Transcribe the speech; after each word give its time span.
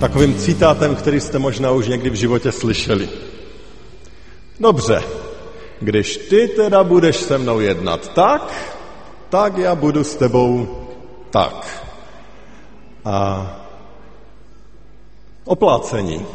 takovým 0.00 0.38
citátem, 0.38 0.96
který 0.96 1.20
jste 1.20 1.38
možná 1.38 1.70
už 1.70 1.88
někdy 1.88 2.10
v 2.10 2.14
životě 2.14 2.52
slyšeli. 2.52 3.08
Dobře, 4.60 5.02
když 5.80 6.16
ty 6.16 6.48
teda 6.48 6.84
budeš 6.84 7.16
se 7.16 7.38
mnou 7.38 7.60
jednat 7.60 8.12
tak, 8.14 8.52
tak 9.28 9.58
já 9.58 9.74
budu 9.74 10.04
s 10.04 10.16
tebou 10.16 10.68
tak. 11.30 11.84
A 13.04 13.46
oplácení. 15.44 16.26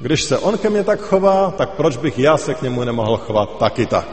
Když 0.00 0.22
se 0.22 0.38
on 0.38 0.58
ke 0.58 0.70
mně 0.70 0.84
tak 0.84 1.00
chová, 1.00 1.50
tak 1.50 1.70
proč 1.70 1.96
bych 1.96 2.18
já 2.18 2.36
se 2.36 2.54
k 2.54 2.62
němu 2.62 2.84
nemohl 2.84 3.16
chovat 3.16 3.58
taky 3.58 3.86
tak? 3.86 4.08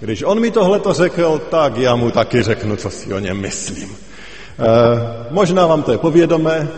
Když 0.00 0.22
on 0.22 0.40
mi 0.40 0.50
tohle 0.50 0.80
to 0.80 0.92
řekl, 0.92 1.38
tak 1.50 1.76
já 1.76 1.96
mu 1.96 2.10
taky 2.10 2.42
řeknu, 2.42 2.76
co 2.76 2.90
si 2.90 3.14
o 3.14 3.18
něm 3.18 3.40
myslím. 3.40 3.88
E, 3.88 3.96
možná 5.30 5.66
vám 5.66 5.82
to 5.82 5.92
je 5.92 5.98
povědomé, 5.98 6.68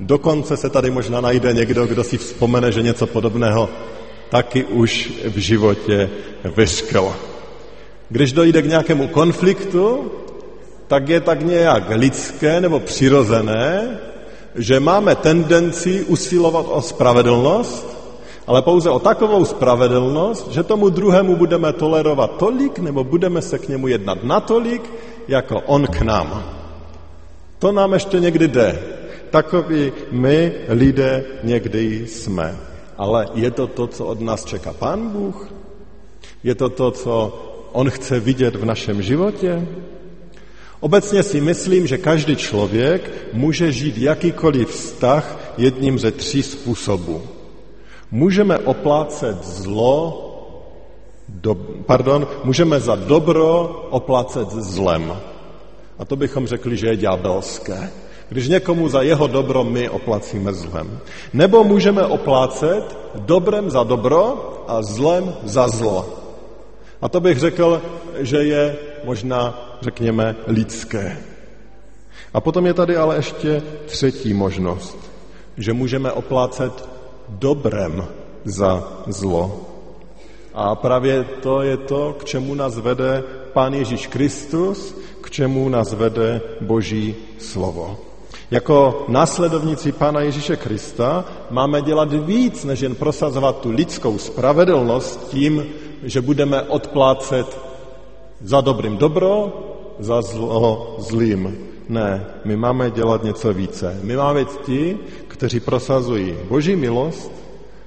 dokonce 0.00 0.56
se 0.56 0.70
tady 0.70 0.90
možná 0.90 1.20
najde 1.20 1.52
někdo, 1.52 1.86
kdo 1.86 2.04
si 2.04 2.18
vzpomene, 2.18 2.72
že 2.72 2.82
něco 2.82 3.06
podobného 3.06 3.68
taky 4.28 4.64
už 4.64 5.12
v 5.24 5.38
životě 5.38 6.10
vyřkl. 6.56 7.12
Když 8.08 8.32
dojde 8.32 8.62
k 8.62 8.66
nějakému 8.66 9.08
konfliktu, 9.08 10.12
tak 10.86 11.08
je 11.08 11.20
tak 11.20 11.42
nějak 11.42 11.84
lidské 11.90 12.60
nebo 12.60 12.80
přirozené, 12.80 13.98
že 14.54 14.80
máme 14.80 15.14
tendenci 15.14 16.04
usilovat 16.04 16.66
o 16.68 16.82
spravedlnost, 16.82 17.86
ale 18.46 18.62
pouze 18.62 18.90
o 18.90 18.98
takovou 18.98 19.44
spravedlnost, 19.44 20.50
že 20.50 20.62
tomu 20.62 20.88
druhému 20.88 21.36
budeme 21.36 21.72
tolerovat 21.72 22.36
tolik, 22.36 22.78
nebo 22.78 23.04
budeme 23.04 23.42
se 23.42 23.58
k 23.58 23.68
němu 23.68 23.88
jednat 23.88 24.24
natolik, 24.24 24.82
jako 25.28 25.60
on 25.60 25.86
k 25.86 26.00
nám. 26.00 26.44
To 27.58 27.72
nám 27.72 27.92
ještě 27.92 28.20
někdy 28.20 28.48
jde. 28.48 28.99
Takoví 29.30 29.92
my 30.10 30.52
lidé 30.68 31.24
někdy 31.42 32.06
jsme. 32.06 32.56
Ale 32.98 33.28
je 33.34 33.50
to 33.50 33.66
to, 33.66 33.86
co 33.86 34.06
od 34.06 34.20
nás 34.20 34.44
čeká 34.44 34.72
Pán 34.72 35.08
Bůh? 35.08 35.48
Je 36.42 36.54
to 36.54 36.68
to, 36.68 36.90
co 36.90 37.14
On 37.72 37.90
chce 37.90 38.20
vidět 38.20 38.56
v 38.56 38.64
našem 38.64 39.02
životě? 39.02 39.66
Obecně 40.80 41.22
si 41.22 41.40
myslím, 41.40 41.86
že 41.86 41.98
každý 41.98 42.36
člověk 42.36 43.32
může 43.32 43.72
žít 43.72 43.98
jakýkoliv 43.98 44.68
vztah 44.68 45.54
jedním 45.58 45.98
ze 45.98 46.10
tří 46.10 46.42
způsobů. 46.42 47.22
Můžeme 48.10 48.58
oplácet 48.58 49.44
zlo, 49.44 50.26
do, 51.28 51.54
pardon, 51.86 52.26
můžeme 52.44 52.80
za 52.80 52.94
dobro 52.94 53.68
oplácet 53.90 54.50
zlem. 54.50 55.16
A 55.98 56.04
to 56.04 56.16
bychom 56.16 56.46
řekli, 56.46 56.76
že 56.76 56.86
je 56.86 56.96
ďábelské. 56.96 57.90
Když 58.30 58.48
někomu 58.48 58.88
za 58.88 59.02
jeho 59.02 59.26
dobro 59.26 59.64
my 59.64 59.88
oplacíme 59.88 60.52
zlem. 60.52 60.98
Nebo 61.32 61.64
můžeme 61.64 62.06
oplácet 62.06 62.98
dobrem 63.14 63.70
za 63.70 63.82
dobro 63.82 64.24
a 64.68 64.82
zlem 64.82 65.34
za 65.44 65.68
zlo. 65.68 66.08
A 67.02 67.08
to 67.08 67.20
bych 67.20 67.38
řekl, 67.38 67.82
že 68.18 68.36
je 68.36 68.76
možná, 69.04 69.70
řekněme, 69.80 70.36
lidské. 70.46 71.18
A 72.34 72.40
potom 72.40 72.66
je 72.66 72.74
tady 72.74 72.96
ale 72.96 73.16
ještě 73.16 73.62
třetí 73.86 74.34
možnost, 74.34 74.98
že 75.56 75.72
můžeme 75.72 76.12
oplácet 76.12 76.88
dobrem 77.28 78.06
za 78.44 79.02
zlo. 79.06 79.60
A 80.54 80.74
právě 80.74 81.24
to 81.42 81.62
je 81.62 81.76
to, 81.76 82.16
k 82.18 82.24
čemu 82.24 82.54
nás 82.54 82.78
vede 82.78 83.22
Pán 83.52 83.74
Ježíš 83.74 84.06
Kristus, 84.06 84.94
k 85.20 85.30
čemu 85.30 85.68
nás 85.68 85.92
vede 85.92 86.40
Boží 86.60 87.14
slovo. 87.38 88.09
Jako 88.50 89.04
následovníci 89.08 89.92
Pána 89.92 90.20
Ježíše 90.20 90.56
Krista 90.56 91.24
máme 91.50 91.82
dělat 91.82 92.12
víc, 92.12 92.64
než 92.64 92.80
jen 92.80 92.94
prosazovat 92.94 93.60
tu 93.60 93.70
lidskou 93.70 94.18
spravedlnost 94.18 95.28
tím, 95.28 95.66
že 96.02 96.20
budeme 96.20 96.62
odplácet 96.62 97.58
za 98.40 98.60
dobrým 98.60 98.96
dobro, 98.96 99.52
za 99.98 100.22
zlo 100.22 100.96
zlým. 100.98 101.58
Ne, 101.88 102.26
my 102.44 102.56
máme 102.56 102.90
dělat 102.90 103.24
něco 103.24 103.52
více. 103.52 104.00
My 104.02 104.16
máme 104.16 104.40
být 104.40 104.60
ti, 104.66 104.98
kteří 105.28 105.60
prosazují 105.60 106.34
Boží 106.48 106.76
milost, 106.76 107.32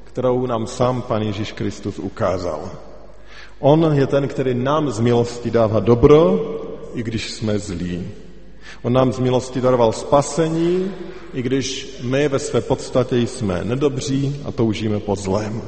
kterou 0.03 0.46
nám 0.46 0.68
sám 0.68 1.02
Pan 1.02 1.22
Ježíš 1.22 1.52
Kristus 1.52 2.00
ukázal. 2.00 2.69
On 3.59 3.91
je 3.94 4.07
ten, 4.07 4.28
který 4.28 4.53
nám 4.53 4.90
z 4.91 5.00
milosti 5.00 5.52
dává 5.52 5.79
dobro, 5.79 6.40
i 6.94 7.03
když 7.03 7.31
jsme 7.31 7.59
zlí. 7.59 8.22
On 8.83 8.94
nám 8.94 9.13
z 9.13 9.19
milosti 9.19 9.61
daroval 9.61 9.91
spasení, 9.91 10.91
i 11.33 11.41
když 11.41 11.97
my 12.03 12.27
ve 12.27 12.39
své 12.39 12.61
podstatě 12.61 13.17
jsme 13.17 13.63
nedobří 13.63 14.41
a 14.45 14.51
toužíme 14.51 14.99
po 14.99 15.16
zlém. 15.16 15.61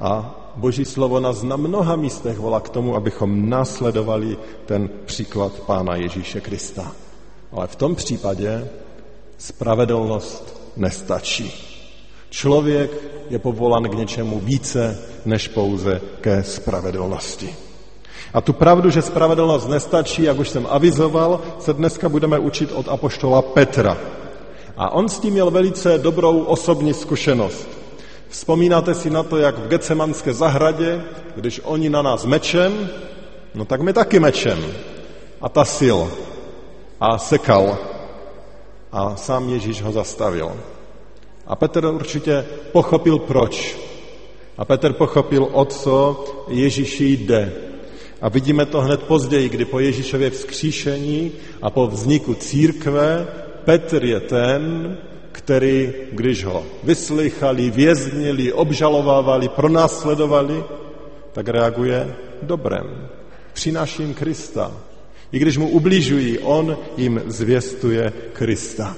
A 0.00 0.34
Boží 0.56 0.84
slovo 0.84 1.20
nás 1.20 1.42
na 1.42 1.56
mnoha 1.56 1.96
místech 1.96 2.38
volá 2.38 2.60
k 2.60 2.68
tomu, 2.68 2.96
abychom 2.96 3.50
následovali 3.50 4.36
ten 4.66 4.90
příklad 5.04 5.52
Pána 5.52 5.96
Ježíše 5.96 6.40
Krista. 6.40 6.92
Ale 7.52 7.66
v 7.66 7.76
tom 7.76 7.94
případě 7.94 8.68
spravedlnost 9.38 10.72
nestačí. 10.76 11.52
Člověk 12.30 12.90
je 13.30 13.38
povolán 13.38 13.84
k 13.84 13.94
něčemu 13.94 14.40
více 14.40 14.98
než 15.24 15.48
pouze 15.48 16.00
ke 16.20 16.42
spravedlnosti. 16.42 17.65
A 18.36 18.40
tu 18.40 18.52
pravdu, 18.52 18.90
že 18.90 19.02
spravedlnost 19.02 19.68
nestačí, 19.68 20.22
jak 20.22 20.38
už 20.38 20.48
jsem 20.48 20.66
avizoval, 20.70 21.40
se 21.58 21.72
dneska 21.72 22.08
budeme 22.08 22.38
učit 22.38 22.72
od 22.72 22.88
apoštola 22.88 23.42
Petra. 23.42 23.96
A 24.76 24.92
on 24.92 25.08
s 25.08 25.18
tím 25.18 25.32
měl 25.32 25.50
velice 25.50 25.98
dobrou 25.98 26.42
osobní 26.42 26.94
zkušenost. 26.94 27.68
Vzpomínáte 28.28 28.94
si 28.94 29.10
na 29.10 29.22
to, 29.22 29.36
jak 29.36 29.58
v 29.58 29.68
Gecemanské 29.68 30.32
zahradě, 30.32 31.02
když 31.36 31.60
oni 31.64 31.90
na 31.90 32.02
nás 32.02 32.24
mečem, 32.24 32.88
no 33.54 33.64
tak 33.64 33.80
my 33.80 33.92
taky 33.92 34.20
mečem. 34.20 34.64
A 35.40 35.48
ta 35.48 35.64
sil. 35.76 35.98
A 37.00 37.18
sekal. 37.18 37.78
A 38.92 39.16
sám 39.16 39.48
Ježíš 39.48 39.82
ho 39.82 39.92
zastavil. 39.92 40.52
A 41.46 41.56
Petr 41.56 41.84
určitě 41.84 42.44
pochopil 42.72 43.18
proč. 43.18 43.76
A 44.58 44.64
Petr 44.64 44.92
pochopil, 44.92 45.48
o 45.52 45.64
co 45.64 46.24
Ježíši 46.48 47.04
jde. 47.04 47.65
A 48.20 48.28
vidíme 48.28 48.66
to 48.66 48.80
hned 48.80 49.02
později, 49.02 49.48
kdy 49.48 49.64
po 49.64 49.80
Ježíšově 49.80 50.30
vzkříšení 50.30 51.32
a 51.62 51.70
po 51.70 51.86
vzniku 51.86 52.34
církve 52.34 53.26
Petr 53.64 54.04
je 54.04 54.20
ten, 54.20 54.96
který, 55.32 55.92
když 56.12 56.44
ho 56.44 56.66
vyslychali, 56.82 57.70
věznili, 57.70 58.52
obžalovávali, 58.52 59.48
pronásledovali, 59.48 60.64
tak 61.32 61.48
reaguje 61.48 62.14
dobrem. 62.42 63.08
Přináším 63.52 64.14
Krista. 64.14 64.72
I 65.32 65.38
když 65.38 65.58
mu 65.58 65.68
ubližují, 65.68 66.38
on 66.38 66.78
jim 66.96 67.22
zvěstuje 67.26 68.12
Krista. 68.32 68.96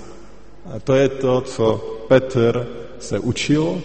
A 0.74 0.78
to 0.78 0.94
je 0.94 1.08
to, 1.08 1.40
co 1.40 1.76
Petr 2.08 2.66
se 2.98 3.18
učil, 3.18 3.82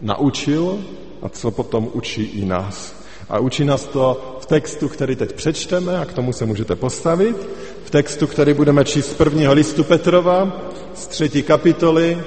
naučil 0.00 0.78
a 1.22 1.28
co 1.28 1.50
potom 1.50 1.90
učí 1.92 2.22
i 2.22 2.44
nás. 2.44 2.94
A 3.28 3.38
učí 3.38 3.64
nás 3.64 3.84
to 3.84 4.38
textu, 4.50 4.88
který 4.88 5.16
teď 5.16 5.32
přečteme 5.32 5.98
a 5.98 6.04
k 6.04 6.12
tomu 6.12 6.32
se 6.32 6.46
můžete 6.46 6.76
postavit. 6.76 7.36
V 7.84 7.90
textu, 7.90 8.26
který 8.26 8.54
budeme 8.54 8.84
číst 8.84 9.10
z 9.10 9.14
prvního 9.14 9.52
listu 9.54 9.84
Petrova, 9.84 10.60
z 10.94 11.06
třetí 11.06 11.42
kapitoly, 11.42 12.18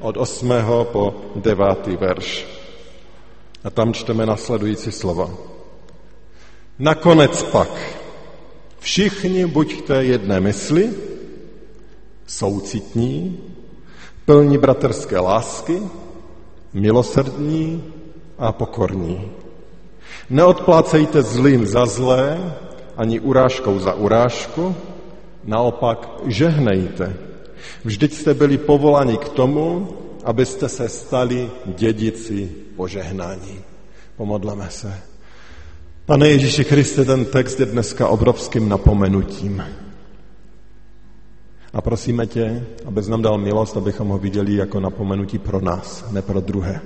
od 0.00 0.16
8. 0.16 0.52
po 0.82 1.14
9. 1.36 1.86
verš. 1.86 2.46
A 3.64 3.70
tam 3.70 3.92
čteme 3.92 4.26
nasledující 4.26 4.92
slova. 4.92 5.30
Nakonec 6.78 7.42
pak 7.42 7.70
všichni 8.78 9.46
buďte 9.46 10.04
jedné 10.04 10.40
mysli, 10.40 10.90
soucitní, 12.26 13.38
plní 14.24 14.58
bratrské 14.58 15.18
lásky, 15.18 15.82
milosrdní 16.72 17.84
a 18.38 18.52
pokorní. 18.52 19.39
Neodplácejte 20.30 21.22
zlým 21.22 21.66
za 21.66 21.86
zlé, 21.86 22.54
ani 22.96 23.20
urážkou 23.20 23.78
za 23.78 23.94
urážku, 23.94 24.74
naopak 25.44 26.08
žehnejte, 26.26 27.30
Vždyť 27.84 28.12
jste 28.14 28.34
byli 28.34 28.58
povoláni 28.58 29.16
k 29.16 29.28
tomu, 29.28 29.88
abyste 30.24 30.68
se 30.68 30.88
stali 30.88 31.50
dědici 31.66 32.50
požehnání. 32.76 33.60
Pomodleme 34.16 34.70
se. 34.70 35.00
Pane 36.06 36.28
Ježíši 36.28 36.64
Kriste, 36.64 37.04
ten 37.04 37.24
text 37.24 37.60
je 37.60 37.66
dneska 37.66 38.08
obrovským 38.08 38.68
napomenutím. 38.68 39.64
A 41.72 41.80
prosíme 41.80 42.26
tě, 42.26 42.66
abys 42.86 43.08
nám 43.08 43.22
dal 43.22 43.38
milost, 43.38 43.76
abychom 43.76 44.08
ho 44.08 44.18
viděli 44.18 44.54
jako 44.54 44.80
napomenutí 44.80 45.38
pro 45.38 45.60
nás, 45.60 46.04
ne 46.10 46.22
pro 46.22 46.40
druhé. 46.40 46.80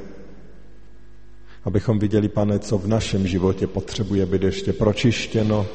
Abychom 1.65 1.99
viděli, 1.99 2.29
pane, 2.29 2.59
co 2.59 2.79
v 2.79 2.87
našem 2.87 3.27
životě 3.27 3.67
potřebuje 3.67 4.27
být 4.27 4.43
ještě 4.43 4.73
pročištěno, 4.73 5.67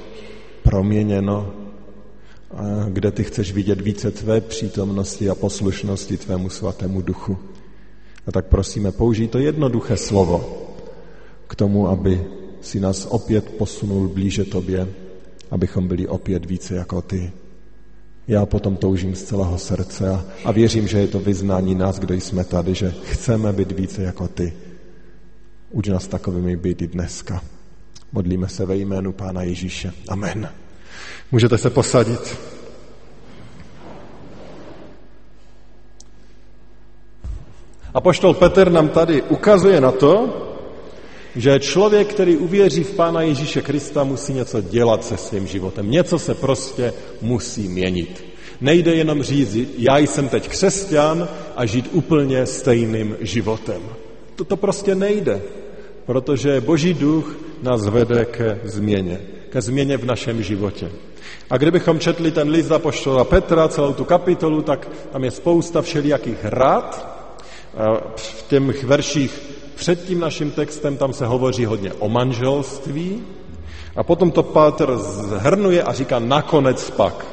proměněno, 0.63 1.53
kde 2.89 3.11
ty 3.11 3.23
chceš 3.23 3.53
vidět 3.53 3.81
více 3.81 4.11
tvé 4.11 4.41
přítomnosti 4.41 5.29
a 5.29 5.35
poslušnosti 5.35 6.17
tvému 6.17 6.49
svatému 6.49 7.01
duchu. 7.01 7.37
A 8.27 8.31
tak 8.31 8.45
prosíme, 8.45 8.91
použij 8.91 9.27
to 9.27 9.39
jednoduché 9.39 9.97
slovo 9.97 10.65
k 11.47 11.55
tomu, 11.55 11.87
aby 11.87 12.25
si 12.61 12.79
nás 12.79 13.05
opět 13.09 13.49
posunul 13.49 14.07
blíže 14.07 14.45
tobě, 14.45 14.87
abychom 15.51 15.87
byli 15.87 16.07
opět 16.07 16.45
více 16.45 16.75
jako 16.75 17.01
ty. 17.01 17.31
Já 18.27 18.45
potom 18.45 18.75
toužím 18.75 19.15
z 19.15 19.23
celého 19.23 19.57
srdce 19.57 20.09
a, 20.09 20.25
a 20.45 20.51
věřím, 20.51 20.87
že 20.87 20.99
je 20.99 21.07
to 21.07 21.19
vyznání 21.19 21.75
nás, 21.75 21.99
kdo 21.99 22.13
jsme 22.13 22.43
tady, 22.43 22.73
že 22.73 22.93
chceme 23.03 23.53
být 23.53 23.71
více 23.71 24.03
jako 24.03 24.27
ty. 24.27 24.53
Uč 25.71 25.87
nás 25.87 26.07
takovými 26.07 26.57
být 26.57 26.81
i 26.81 26.87
dneska. 26.87 27.41
Modlíme 28.11 28.47
se 28.49 28.65
ve 28.65 28.75
jménu 28.75 29.11
Pána 29.11 29.41
Ježíše. 29.41 29.93
Amen. 30.07 30.49
Můžete 31.31 31.57
se 31.57 31.69
posadit. 31.69 32.37
A 37.93 38.01
poštol 38.01 38.33
Petr 38.33 38.71
nám 38.71 38.89
tady 38.89 39.21
ukazuje 39.21 39.81
na 39.81 39.91
to, 39.91 40.45
že 41.35 41.59
člověk, 41.59 42.07
který 42.07 42.37
uvěří 42.37 42.83
v 42.83 42.95
Pána 42.95 43.21
Ježíše 43.21 43.61
Krista, 43.61 44.03
musí 44.03 44.33
něco 44.33 44.61
dělat 44.61 45.05
se 45.05 45.17
svým 45.17 45.47
životem. 45.47 45.91
Něco 45.91 46.19
se 46.19 46.35
prostě 46.35 46.93
musí 47.21 47.67
měnit. 47.67 48.25
Nejde 48.61 48.95
jenom 48.95 49.23
říct, 49.23 49.57
já 49.77 49.97
jsem 49.97 50.29
teď 50.29 50.49
křesťan 50.49 51.27
a 51.55 51.65
žít 51.65 51.89
úplně 51.91 52.45
stejným 52.45 53.17
životem. 53.19 53.81
To, 54.35 54.43
to 54.43 54.57
prostě 54.57 54.95
nejde, 54.95 55.41
protože 56.09 56.61
Boží 56.61 56.93
duch 56.93 57.37
nás 57.61 57.85
vede 57.85 58.25
ke 58.25 58.59
změně, 58.63 59.21
ke 59.49 59.61
změně 59.61 59.97
v 59.97 60.05
našem 60.05 60.43
životě. 60.43 60.89
A 61.49 61.57
kdybychom 61.57 61.99
četli 61.99 62.31
ten 62.31 62.49
list 62.49 62.71
apoštola 62.71 63.23
Petra, 63.23 63.67
celou 63.67 63.93
tu 63.93 64.05
kapitolu, 64.05 64.61
tak 64.61 64.89
tam 65.11 65.23
je 65.23 65.31
spousta 65.31 65.81
všelijakých 65.81 66.37
rád. 66.43 67.07
V 68.15 68.49
těch 68.49 68.83
verších 68.83 69.41
před 69.75 70.05
tím 70.05 70.19
naším 70.19 70.51
textem 70.51 70.97
tam 70.97 71.13
se 71.13 71.25
hovoří 71.25 71.65
hodně 71.65 71.93
o 71.93 72.09
manželství 72.09 73.23
a 73.95 74.03
potom 74.03 74.31
to 74.31 74.43
Petr 74.43 74.97
zhrnuje 74.97 75.83
a 75.83 75.93
říká 75.93 76.19
nakonec 76.19 76.89
pak. 76.89 77.25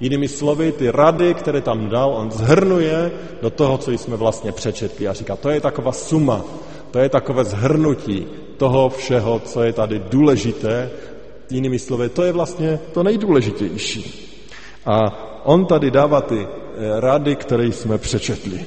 Jinými 0.00 0.28
slovy, 0.28 0.72
ty 0.72 0.90
rady, 0.90 1.34
které 1.34 1.60
tam 1.60 1.88
dal, 1.88 2.14
on 2.14 2.30
zhrnuje 2.30 3.12
do 3.42 3.50
toho, 3.50 3.78
co 3.78 3.90
jsme 3.90 4.16
vlastně 4.16 4.52
přečetli 4.52 5.08
a 5.08 5.12
říká, 5.12 5.36
to 5.36 5.50
je 5.50 5.60
taková 5.60 5.92
suma, 5.92 6.44
to 6.96 7.02
je 7.02 7.08
takové 7.08 7.44
zhrnutí 7.44 8.26
toho 8.56 8.88
všeho, 8.88 9.40
co 9.44 9.62
je 9.62 9.72
tady 9.72 10.02
důležité 10.08 10.90
Jinými 11.50 11.78
slovy, 11.78 12.08
to 12.08 12.24
je 12.24 12.32
vlastně 12.32 12.78
to 12.92 13.02
nejdůležitější. 13.02 14.02
A 14.86 14.96
on 15.44 15.66
tady 15.66 15.90
dává 15.90 16.20
ty 16.20 16.40
eh, 16.40 17.00
rady, 17.00 17.36
které 17.36 17.66
jsme 17.66 17.98
přečetli. 17.98 18.64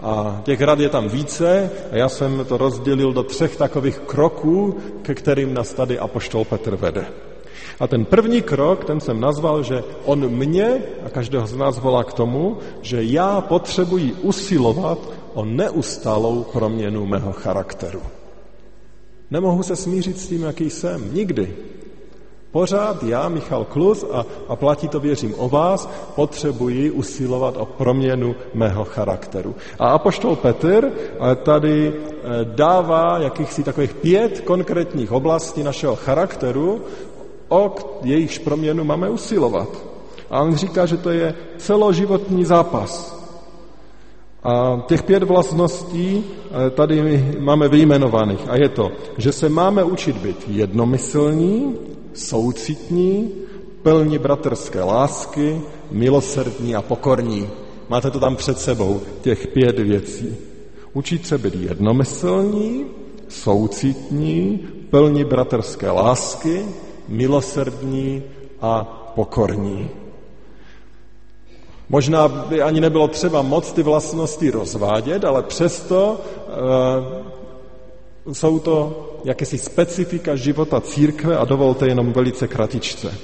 A 0.00 0.40
těch 0.44 0.60
rad 0.60 0.80
je 0.80 0.88
tam 0.88 1.08
více 1.08 1.70
a 1.92 1.96
já 1.96 2.08
jsem 2.08 2.44
to 2.48 2.56
rozdělil 2.56 3.12
do 3.12 3.22
třech 3.22 3.56
takových 3.56 3.98
kroků, 3.98 4.78
ke 5.02 5.14
kterým 5.14 5.54
nás 5.54 5.74
tady 5.74 5.98
Apoštol 5.98 6.44
Petr 6.44 6.76
vede. 6.76 7.06
A 7.80 7.86
ten 7.86 8.04
první 8.04 8.42
krok, 8.42 8.84
ten 8.84 9.00
jsem 9.00 9.20
nazval, 9.20 9.62
že 9.62 9.84
on 10.04 10.28
mě 10.28 10.82
a 11.06 11.10
každého 11.10 11.46
z 11.46 11.56
nás 11.56 11.78
volá 11.78 12.04
k 12.04 12.12
tomu, 12.12 12.58
že 12.82 13.02
já 13.02 13.40
potřebuji 13.40 14.14
usilovat 14.22 14.98
o 15.34 15.44
neustálou 15.44 16.42
proměnu 16.42 17.06
mého 17.06 17.32
charakteru. 17.32 18.02
Nemohu 19.30 19.62
se 19.62 19.76
smířit 19.76 20.18
s 20.18 20.28
tím, 20.28 20.42
jaký 20.42 20.70
jsem. 20.70 21.14
Nikdy. 21.14 21.56
Pořád 22.52 23.02
já, 23.02 23.28
Michal 23.28 23.64
Klus, 23.64 24.04
a, 24.12 24.26
a 24.48 24.56
platí 24.56 24.88
to 24.88 25.00
věřím 25.00 25.34
o 25.38 25.48
vás, 25.48 25.88
potřebuji 26.14 26.90
usilovat 26.90 27.56
o 27.56 27.66
proměnu 27.66 28.34
mého 28.54 28.84
charakteru. 28.84 29.54
A 29.78 29.88
Apoštol 29.88 30.36
Petr 30.36 30.92
eh, 30.92 31.34
tady 31.34 31.92
eh, 31.92 32.22
dává 32.44 33.18
jakýchsi 33.18 33.62
takových 33.62 33.94
pět 33.94 34.40
konkrétních 34.40 35.12
oblastí 35.12 35.62
našeho 35.62 35.96
charakteru, 35.96 36.80
o 37.48 37.74
jejichž 38.02 38.38
proměnu 38.38 38.84
máme 38.84 39.08
usilovat. 39.08 39.68
A 40.30 40.40
on 40.40 40.56
říká, 40.56 40.86
že 40.86 40.96
to 40.96 41.10
je 41.10 41.34
celoživotní 41.58 42.44
zápas. 42.44 43.21
A 44.42 44.82
těch 44.86 45.02
pět 45.02 45.22
vlastností 45.22 46.24
eh, 46.24 46.70
tady 46.70 47.24
máme 47.38 47.68
vyjmenovaných. 47.68 48.48
A 48.48 48.56
je 48.56 48.68
to, 48.68 48.90
že 49.18 49.32
se 49.32 49.48
máme 49.48 49.84
učit 49.84 50.16
být 50.16 50.44
jednomyslní, 50.48 51.76
soucitní, 52.14 53.30
plní 53.82 54.18
bratrské 54.18 54.82
lásky, 54.82 55.60
milosrdní 55.90 56.74
a 56.74 56.82
pokorní. 56.82 57.48
Máte 57.88 58.10
to 58.10 58.20
tam 58.20 58.36
před 58.36 58.58
sebou, 58.58 59.00
těch 59.20 59.46
pět 59.46 59.78
věcí. 59.78 60.36
Učit 60.92 61.26
se 61.26 61.38
být 61.38 61.54
jednomyslní, 61.54 62.86
soucitní, 63.28 64.60
plní 64.90 65.24
bratrské 65.24 65.90
lásky, 65.90 66.64
milosrdní 67.08 68.22
a 68.60 68.84
pokorní. 69.14 70.01
Možná 71.92 72.28
by 72.28 72.62
ani 72.62 72.80
nebylo 72.80 73.08
třeba 73.08 73.42
moc 73.42 73.72
ty 73.72 73.82
vlastnosti 73.82 74.50
rozvádět, 74.50 75.24
ale 75.24 75.42
přesto 75.42 76.20
e, 78.28 78.34
jsou 78.34 78.58
to 78.58 79.08
jakési 79.24 79.58
specifika 79.58 80.36
života 80.36 80.80
církve 80.80 81.36
a 81.36 81.44
dovolte 81.44 81.88
jenom 81.88 82.12
velice 82.12 82.48
kratičce. 82.48 83.14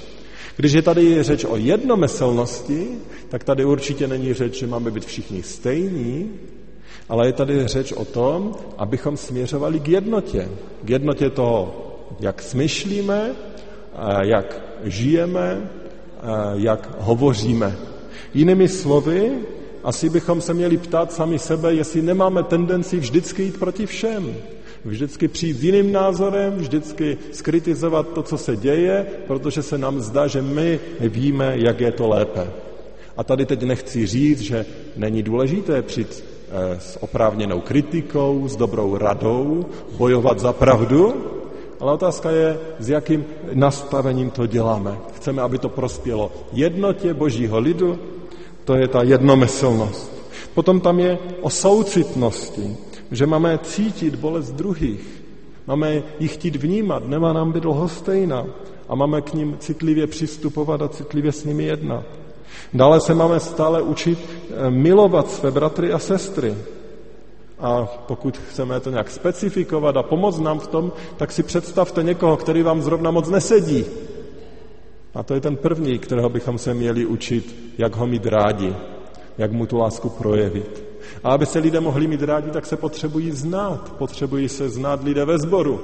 Když 0.56 0.72
je 0.72 0.82
tady 0.82 1.22
řeč 1.22 1.44
o 1.44 1.56
jednomyslnosti, 1.56 2.88
tak 3.28 3.44
tady 3.44 3.64
určitě 3.64 4.08
není 4.08 4.34
řeč, 4.34 4.58
že 4.58 4.66
máme 4.66 4.90
být 4.90 5.04
všichni 5.04 5.42
stejní, 5.42 6.32
ale 7.08 7.26
je 7.26 7.32
tady 7.32 7.66
řeč 7.66 7.92
o 7.92 8.04
tom, 8.04 8.54
abychom 8.78 9.16
směřovali 9.16 9.80
k 9.80 9.88
jednotě. 9.88 10.48
K 10.84 10.90
jednotě 10.90 11.30
toho, 11.30 11.86
jak 12.20 12.42
smyšlíme, 12.42 13.30
jak 14.22 14.60
žijeme, 14.84 15.70
jak 16.54 16.96
hovoříme. 16.98 17.76
Jinými 18.34 18.68
slovy, 18.68 19.30
asi 19.84 20.08
bychom 20.08 20.40
se 20.40 20.54
měli 20.54 20.76
ptát 20.76 21.12
sami 21.12 21.38
sebe, 21.38 21.74
jestli 21.74 22.02
nemáme 22.02 22.42
tendenci 22.42 22.98
vždycky 22.98 23.42
jít 23.42 23.58
proti 23.58 23.86
všem. 23.86 24.34
Vždycky 24.84 25.28
přijít 25.28 25.56
s 25.56 25.64
jiným 25.64 25.92
názorem, 25.92 26.54
vždycky 26.56 27.18
skritizovat 27.32 28.08
to, 28.08 28.22
co 28.22 28.38
se 28.38 28.56
děje, 28.56 29.06
protože 29.26 29.62
se 29.62 29.78
nám 29.78 30.00
zdá, 30.00 30.26
že 30.26 30.42
my 30.42 30.80
víme, 31.00 31.52
jak 31.56 31.80
je 31.80 31.92
to 31.92 32.08
lépe. 32.08 32.50
A 33.16 33.24
tady 33.24 33.46
teď 33.46 33.62
nechci 33.62 34.06
říct, 34.06 34.40
že 34.40 34.66
není 34.96 35.22
důležité 35.22 35.82
přijít 35.82 36.24
eh, 36.50 36.80
s 36.80 37.02
oprávněnou 37.02 37.60
kritikou, 37.60 38.48
s 38.48 38.56
dobrou 38.56 38.98
radou, 38.98 39.66
bojovat 39.98 40.38
za 40.38 40.52
pravdu, 40.52 41.24
ale 41.80 41.92
otázka 41.92 42.30
je, 42.30 42.58
s 42.78 42.88
jakým 42.88 43.24
nastavením 43.54 44.30
to 44.30 44.46
děláme. 44.46 44.98
Chceme, 45.16 45.42
aby 45.42 45.58
to 45.58 45.68
prospělo 45.68 46.32
jednotě 46.52 47.14
božího 47.14 47.58
lidu, 47.58 47.98
to 48.64 48.74
je 48.74 48.88
ta 48.88 49.02
jednomyslnost. 49.02 50.12
Potom 50.54 50.80
tam 50.80 51.00
je 51.00 51.18
o 51.40 51.50
soucitnosti 51.50 52.76
že 53.10 53.26
máme 53.26 53.58
cítit 53.58 54.14
bolest 54.14 54.52
druhých, 54.52 55.22
máme 55.66 56.02
jich 56.20 56.34
chtít 56.34 56.56
vnímat, 56.56 57.08
nemá 57.08 57.32
nám 57.32 57.52
být 57.52 57.64
lhostejná 57.64 58.46
a 58.88 58.94
máme 58.94 59.20
k 59.20 59.34
ním 59.34 59.56
citlivě 59.58 60.06
přistupovat 60.06 60.82
a 60.82 60.88
citlivě 60.88 61.32
s 61.32 61.44
nimi 61.44 61.64
jednat. 61.64 62.04
Dále 62.74 63.00
se 63.00 63.14
máme 63.14 63.40
stále 63.40 63.82
učit 63.82 64.18
eh, 64.18 64.70
milovat 64.70 65.30
své 65.30 65.50
bratry 65.50 65.92
a 65.92 65.98
sestry. 65.98 66.54
A 67.60 67.86
pokud 68.06 68.38
chceme 68.38 68.80
to 68.80 68.90
nějak 68.90 69.10
specifikovat 69.10 69.96
a 69.96 70.02
pomoct 70.02 70.38
nám 70.38 70.58
v 70.58 70.66
tom, 70.66 70.92
tak 71.16 71.32
si 71.32 71.42
představte 71.42 72.02
někoho, 72.02 72.36
který 72.36 72.62
vám 72.62 72.82
zrovna 72.82 73.10
moc 73.10 73.28
nesedí. 73.28 73.84
A 75.14 75.22
to 75.22 75.34
je 75.34 75.40
ten 75.40 75.56
první, 75.56 75.98
kterého 75.98 76.28
bychom 76.28 76.58
se 76.58 76.74
měli 76.74 77.06
učit, 77.06 77.74
jak 77.78 77.96
ho 77.96 78.06
mít 78.06 78.26
rádi, 78.26 78.74
jak 79.38 79.52
mu 79.52 79.66
tu 79.66 79.76
lásku 79.76 80.08
projevit. 80.08 80.84
A 81.24 81.30
aby 81.30 81.46
se 81.46 81.58
lidé 81.58 81.80
mohli 81.80 82.06
mít 82.06 82.22
rádi, 82.22 82.50
tak 82.50 82.66
se 82.66 82.76
potřebují 82.76 83.30
znát. 83.30 83.92
Potřebují 83.98 84.48
se 84.48 84.68
znát 84.68 85.04
lidé 85.04 85.24
ve 85.24 85.38
sboru. 85.38 85.80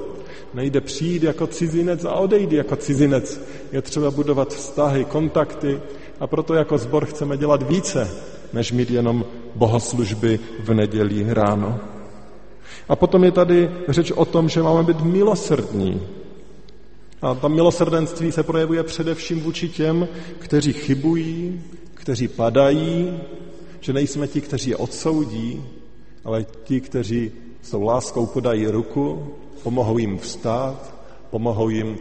Nejde 0.54 0.80
přijít 0.80 1.22
jako 1.22 1.46
cizinec 1.46 2.04
a 2.04 2.12
odejít 2.12 2.52
jako 2.52 2.76
cizinec. 2.76 3.40
Je 3.72 3.82
třeba 3.82 4.10
budovat 4.10 4.54
vztahy, 4.54 5.04
kontakty 5.04 5.80
a 6.20 6.26
proto 6.26 6.54
jako 6.54 6.78
sbor 6.78 7.04
chceme 7.04 7.36
dělat 7.36 7.62
více, 7.62 8.10
než 8.54 8.72
mít 8.72 8.90
jenom 8.90 9.24
bohoslužby 9.54 10.40
v 10.64 10.74
neděli 10.74 11.26
ráno. 11.28 11.80
A 12.88 12.96
potom 12.96 13.24
je 13.24 13.32
tady 13.32 13.70
řeč 13.88 14.10
o 14.10 14.24
tom, 14.24 14.48
že 14.48 14.62
máme 14.62 14.82
být 14.82 15.00
milosrdní. 15.00 16.00
A 17.22 17.34
ta 17.34 17.48
milosrdenství 17.48 18.32
se 18.32 18.42
projevuje 18.42 18.82
především 18.82 19.40
vůči 19.40 19.68
těm, 19.68 20.08
kteří 20.38 20.72
chybují, 20.72 21.62
kteří 21.94 22.28
padají, 22.28 23.18
že 23.80 23.92
nejsme 23.92 24.28
ti, 24.28 24.40
kteří 24.40 24.70
je 24.70 24.76
odsoudí, 24.76 25.62
ale 26.24 26.44
ti, 26.64 26.80
kteří 26.80 27.32
s 27.62 27.70
tou 27.70 27.82
láskou 27.82 28.26
podají 28.26 28.66
ruku, 28.66 29.34
pomohou 29.62 29.98
jim 29.98 30.18
vstát, 30.18 30.94
pomohou 31.30 31.68
jim 31.68 31.98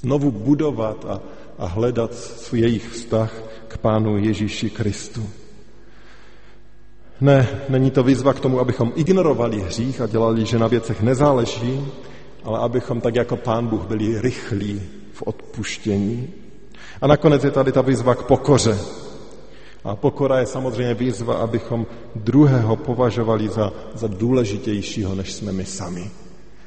znovu 0.00 0.30
budovat 0.30 1.04
a, 1.04 1.20
a 1.58 1.66
hledat 1.66 2.10
jejich 2.52 2.88
vztah 2.88 3.32
k 3.68 3.78
Pánu 3.78 4.18
Ježíši 4.18 4.70
Kristu. 4.70 5.30
Ne, 7.20 7.48
není 7.68 7.90
to 7.90 8.02
výzva 8.02 8.32
k 8.32 8.40
tomu, 8.40 8.60
abychom 8.60 8.92
ignorovali 8.94 9.60
hřích 9.60 10.00
a 10.00 10.06
dělali, 10.06 10.46
že 10.46 10.58
na 10.58 10.66
věcech 10.66 11.02
nezáleží, 11.02 11.86
ale 12.44 12.58
abychom 12.58 13.00
tak 13.00 13.14
jako 13.14 13.36
Pán 13.36 13.66
Bůh 13.66 13.86
byli 13.86 14.20
rychlí 14.20 14.82
v 15.12 15.22
odpuštění. 15.22 16.28
A 17.00 17.06
nakonec 17.06 17.44
je 17.44 17.50
tady 17.50 17.72
ta 17.72 17.80
výzva 17.80 18.14
k 18.14 18.22
pokoře. 18.22 18.78
A 19.84 19.96
pokora 19.96 20.38
je 20.38 20.46
samozřejmě 20.46 20.94
výzva, 20.94 21.34
abychom 21.34 21.86
druhého 22.14 22.76
považovali 22.76 23.48
za, 23.48 23.72
za 23.94 24.06
důležitějšího, 24.06 25.14
než 25.14 25.32
jsme 25.32 25.52
my 25.52 25.64
sami. 25.64 26.10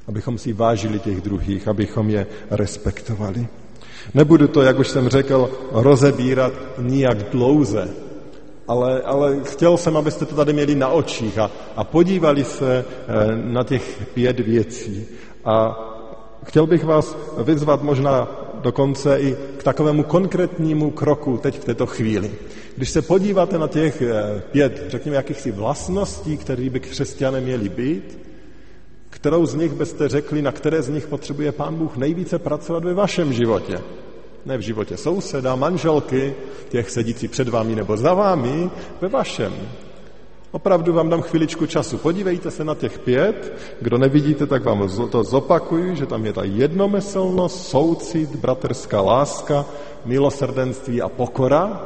Abychom 0.07 0.37
si 0.37 0.53
vážili 0.53 0.99
těch 0.99 1.21
druhých, 1.21 1.67
abychom 1.67 2.09
je 2.09 2.27
respektovali. 2.49 3.47
Nebudu 4.13 4.47
to, 4.47 4.61
jak 4.61 4.79
už 4.79 4.87
jsem 4.87 5.09
řekl, 5.09 5.49
rozebírat 5.71 6.53
nijak 6.77 7.17
dlouze, 7.23 7.89
ale, 8.67 9.01
ale 9.01 9.39
chtěl 9.43 9.77
jsem, 9.77 9.97
abyste 9.97 10.25
to 10.25 10.35
tady 10.35 10.53
měli 10.53 10.75
na 10.75 10.87
očích 10.87 11.37
a, 11.37 11.51
a 11.75 11.83
podívali 11.83 12.43
se 12.43 12.85
eh, 12.85 13.13
na 13.35 13.63
těch 13.63 14.01
pět 14.13 14.39
věcí. 14.39 15.05
A 15.45 15.79
chtěl 16.45 16.67
bych 16.67 16.83
vás 16.83 17.17
vyzvat 17.43 17.81
možná 17.81 18.27
dokonce 18.61 19.19
i 19.19 19.37
k 19.57 19.63
takovému 19.63 20.03
konkrétnímu 20.03 20.91
kroku 20.91 21.37
teď 21.37 21.59
v 21.59 21.65
této 21.65 21.85
chvíli. 21.85 22.31
Když 22.77 22.89
se 22.89 23.01
podíváte 23.01 23.57
na 23.57 23.67
těch 23.67 24.01
eh, 24.01 24.41
pět, 24.51 24.85
řekněme, 24.87 25.17
jakýchsi 25.17 25.51
vlastností, 25.51 26.37
které 26.37 26.69
by 26.69 26.79
křesťané 26.79 27.41
měli 27.41 27.69
být, 27.69 28.19
kterou 29.11 29.45
z 29.45 29.55
nich 29.55 29.73
byste 29.73 30.09
řekli, 30.09 30.41
na 30.41 30.51
které 30.51 30.81
z 30.81 30.89
nich 30.89 31.07
potřebuje 31.07 31.51
Pán 31.51 31.75
Bůh 31.75 31.97
nejvíce 31.97 32.39
pracovat 32.39 32.83
ve 32.83 32.93
vašem 32.93 33.33
životě? 33.33 33.79
Ne 34.45 34.57
v 34.57 34.61
životě 34.61 34.97
souseda, 34.97 35.55
manželky, 35.55 36.33
těch 36.69 36.89
sedící 36.89 37.27
před 37.27 37.49
vámi 37.49 37.75
nebo 37.75 37.97
za 37.97 38.13
vámi, 38.13 38.69
ve 39.01 39.07
vašem. 39.07 39.53
Opravdu 40.51 40.93
vám 40.93 41.09
dám 41.09 41.21
chviličku 41.21 41.65
času. 41.65 41.97
Podívejte 41.97 42.51
se 42.51 42.63
na 42.63 42.75
těch 42.75 42.99
pět. 42.99 43.53
Kdo 43.81 43.97
nevidíte, 43.97 44.47
tak 44.47 44.63
vám 44.63 44.89
to 45.09 45.23
zopakuju, 45.23 45.95
že 45.95 46.05
tam 46.05 46.25
je 46.25 46.33
ta 46.33 46.43
jednomyslnost, 46.43 47.67
soucit, 47.67 48.35
bratrská 48.35 49.01
láska, 49.01 49.65
milosrdenství 50.05 51.01
a 51.01 51.09
pokora. 51.09 51.81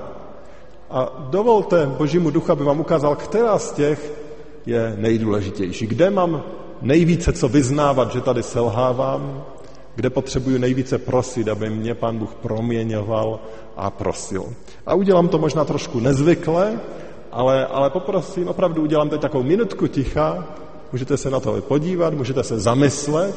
A 0.89 1.27
dovolte 1.29 1.85
Božímu 1.85 2.29
duchu, 2.29 2.51
aby 2.51 2.63
vám 2.63 2.79
ukázal, 2.79 3.15
která 3.15 3.59
z 3.59 3.71
těch 3.71 4.13
je 4.65 4.93
nejdůležitější. 4.97 5.87
Kde 5.87 6.09
mám 6.09 6.43
nejvíce 6.81 7.33
co 7.33 7.47
vyznávat, 7.47 8.11
že 8.11 8.21
tady 8.21 8.43
selhávám, 8.43 9.43
kde 9.95 10.09
potřebuju 10.09 10.57
nejvíce 10.57 10.97
prosit, 10.97 11.47
aby 11.47 11.69
mě 11.69 11.95
Pán 11.95 12.17
Bůh 12.17 12.35
proměňoval 12.35 13.39
a 13.75 13.89
prosil. 13.89 14.53
A 14.85 14.95
udělám 14.95 15.27
to 15.27 15.37
možná 15.37 15.65
trošku 15.65 15.99
nezvykle, 15.99 16.79
ale, 17.31 17.65
ale 17.65 17.89
poprosím, 17.89 18.47
opravdu 18.47 18.81
udělám 18.81 19.09
teď 19.09 19.21
takovou 19.21 19.43
minutku 19.43 19.87
ticha, 19.87 20.47
můžete 20.91 21.17
se 21.17 21.29
na 21.29 21.39
to 21.39 21.61
podívat, 21.61 22.13
můžete 22.13 22.43
se 22.43 22.59
zamyslet 22.59 23.35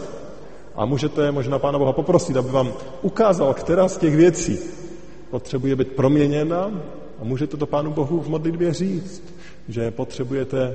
a 0.75 0.85
můžete 0.85 1.33
možná 1.33 1.59
Pána 1.59 1.79
Boha 1.79 1.93
poprosit, 1.93 2.37
aby 2.37 2.49
vám 2.49 2.73
ukázal, 3.03 3.55
která 3.55 3.89
z 3.89 3.99
těch 3.99 4.17
věcí 4.17 4.59
potřebuje 5.31 5.77
být 5.77 5.93
proměněna. 5.93 6.71
A 7.21 7.25
můžete 7.25 7.57
to 7.57 7.67
Pánu 7.67 7.91
Bohu 7.91 8.21
v 8.21 8.29
modlitbě 8.29 8.75
říct, 8.75 9.23
že 9.69 9.91
potřebujete 9.91 10.75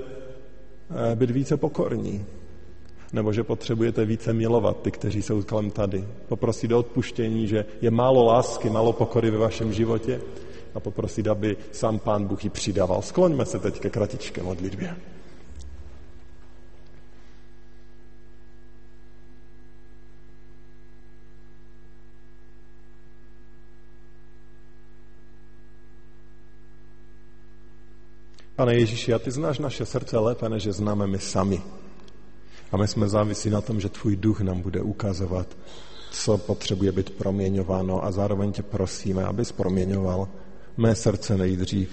eh, 1.12 1.16
být 1.16 1.32
více 1.32 1.58
pokorní, 1.58 2.26
nebo 3.14 3.34
že 3.34 3.44
potřebujete 3.44 4.06
více 4.06 4.34
milovat 4.34 4.82
ty, 4.82 4.92
kteří 4.92 5.22
jsou 5.22 5.44
kolem 5.44 5.72
tady. 5.72 6.08
Poprosit 6.28 6.72
o 6.72 6.80
odpuštění, 6.80 7.48
že 7.48 7.66
je 7.82 7.92
málo 7.92 8.26
lásky, 8.26 8.70
málo 8.70 8.94
pokory 8.94 9.32
ve 9.32 9.38
vašem 9.38 9.74
životě 9.74 10.22
a 10.76 10.80
poprosit, 10.80 11.28
aby 11.28 11.58
sám 11.72 12.00
Pán 12.00 12.26
Bůh 12.26 12.44
ji 12.44 12.50
přidával. 12.50 13.02
Skloňme 13.02 13.46
se 13.46 13.60
teď 13.60 13.80
ke 13.80 13.90
kratičké 13.90 14.44
modlitbě. 14.44 14.96
Pane 28.56 28.76
Ježíši, 28.76 29.14
a 29.14 29.20
ty 29.20 29.32
znáš 29.32 29.60
naše 29.60 29.86
srdce 29.86 30.18
lépe, 30.18 30.50
než 30.50 30.66
je 30.66 30.74
známe 30.74 31.08
my 31.08 31.20
sami. 31.20 31.62
A 32.74 32.78
my 32.78 32.88
jsme 32.88 33.10
závisí 33.10 33.50
na 33.50 33.62
tom, 33.62 33.80
že 33.80 33.90
tvůj 33.90 34.16
duch 34.16 34.42
nám 34.42 34.62
bude 34.62 34.82
ukazovat, 34.82 35.48
co 36.12 36.38
potřebuje 36.38 36.92
být 36.92 37.10
proměňováno 37.10 38.06
a 38.06 38.12
zároveň 38.12 38.52
tě 38.52 38.64
prosíme, 38.64 39.24
abys 39.24 39.52
proměňoval 39.52 40.28
mé 40.78 40.96
srdce 40.96 41.38
nejdřív 41.38 41.90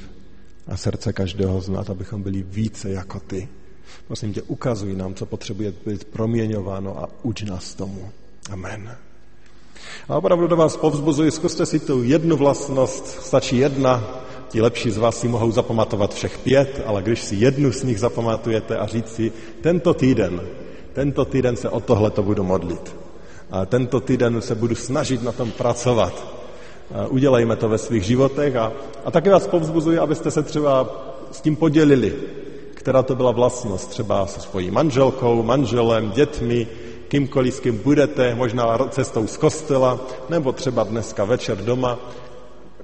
a 0.67 0.77
srdce 0.77 1.13
každého 1.13 1.61
z 1.61 1.69
nás, 1.69 1.91
abychom 1.91 2.23
byli 2.23 2.43
více 2.43 2.91
jako 2.91 3.21
ty. 3.21 3.49
Prosím 4.07 4.33
tě, 4.33 4.43
ukazuj 4.43 4.97
nám, 4.97 5.15
co 5.15 5.27
potřebuje 5.27 5.73
být 5.87 6.05
proměňováno 6.05 6.99
a 6.99 7.09
uč 7.23 7.43
nás 7.43 7.75
tomu. 7.75 8.11
Amen. 8.51 8.97
A 10.09 10.17
opravdu 10.17 10.47
do 10.47 10.57
vás 10.57 10.77
povzbuzuji, 10.77 11.31
zkuste 11.31 11.67
si 11.67 11.81
tu 11.81 12.03
jednu 12.03 12.37
vlastnost, 12.37 13.07
stačí 13.07 13.59
jedna, 13.59 14.25
ti 14.49 14.61
lepší 14.61 14.91
z 14.91 14.99
vás 14.99 15.21
si 15.21 15.29
mohou 15.29 15.51
zapamatovat 15.51 16.15
všech 16.15 16.39
pět, 16.39 16.83
ale 16.87 17.03
když 17.03 17.21
si 17.21 17.37
jednu 17.37 17.73
z 17.73 17.83
nich 17.83 18.01
zapamatujete 18.01 18.77
a 18.79 18.87
říct 18.87 19.15
si, 19.15 19.33
tento 19.61 19.95
týden, 19.95 20.41
tento 21.01 21.25
týden 21.25 21.57
se 21.57 21.69
o 21.69 21.81
tohle 21.81 22.11
to 22.11 22.23
budu 22.23 22.45
modlit. 22.45 22.97
A 23.51 23.67
tento 23.67 24.01
týden 24.01 24.41
se 24.41 24.55
budu 24.55 24.75
snažit 24.75 25.23
na 25.23 25.33
tom 25.33 25.51
pracovat. 25.51 26.13
Udělejme 27.09 27.57
to 27.57 27.69
ve 27.69 27.79
svých 27.79 28.05
životech 28.05 28.57
a, 28.57 28.73
a 29.05 29.11
taky 29.11 29.31
vás 29.31 29.47
povzbuzuji, 29.47 29.99
abyste 29.99 30.31
se 30.31 30.43
třeba 30.43 30.89
s 31.33 31.41
tím 31.41 31.57
podělili, 31.57 32.15
která 32.75 33.03
to 33.03 33.17
byla 33.17 33.31
vlastnost, 33.31 33.91
třeba 33.91 34.27
se 34.27 34.41
svojí 34.41 34.71
manželkou, 34.71 35.43
manželem, 35.43 36.11
dětmi, 36.11 36.67
kýmkoliv, 37.09 37.55
s 37.55 37.61
kým 37.61 37.81
budete, 37.81 38.35
možná 38.35 38.79
cestou 38.93 39.27
z 39.27 39.37
kostela, 39.37 40.01
nebo 40.29 40.53
třeba 40.53 40.85
dneska 40.85 41.25
večer 41.25 41.57
doma. 41.57 41.99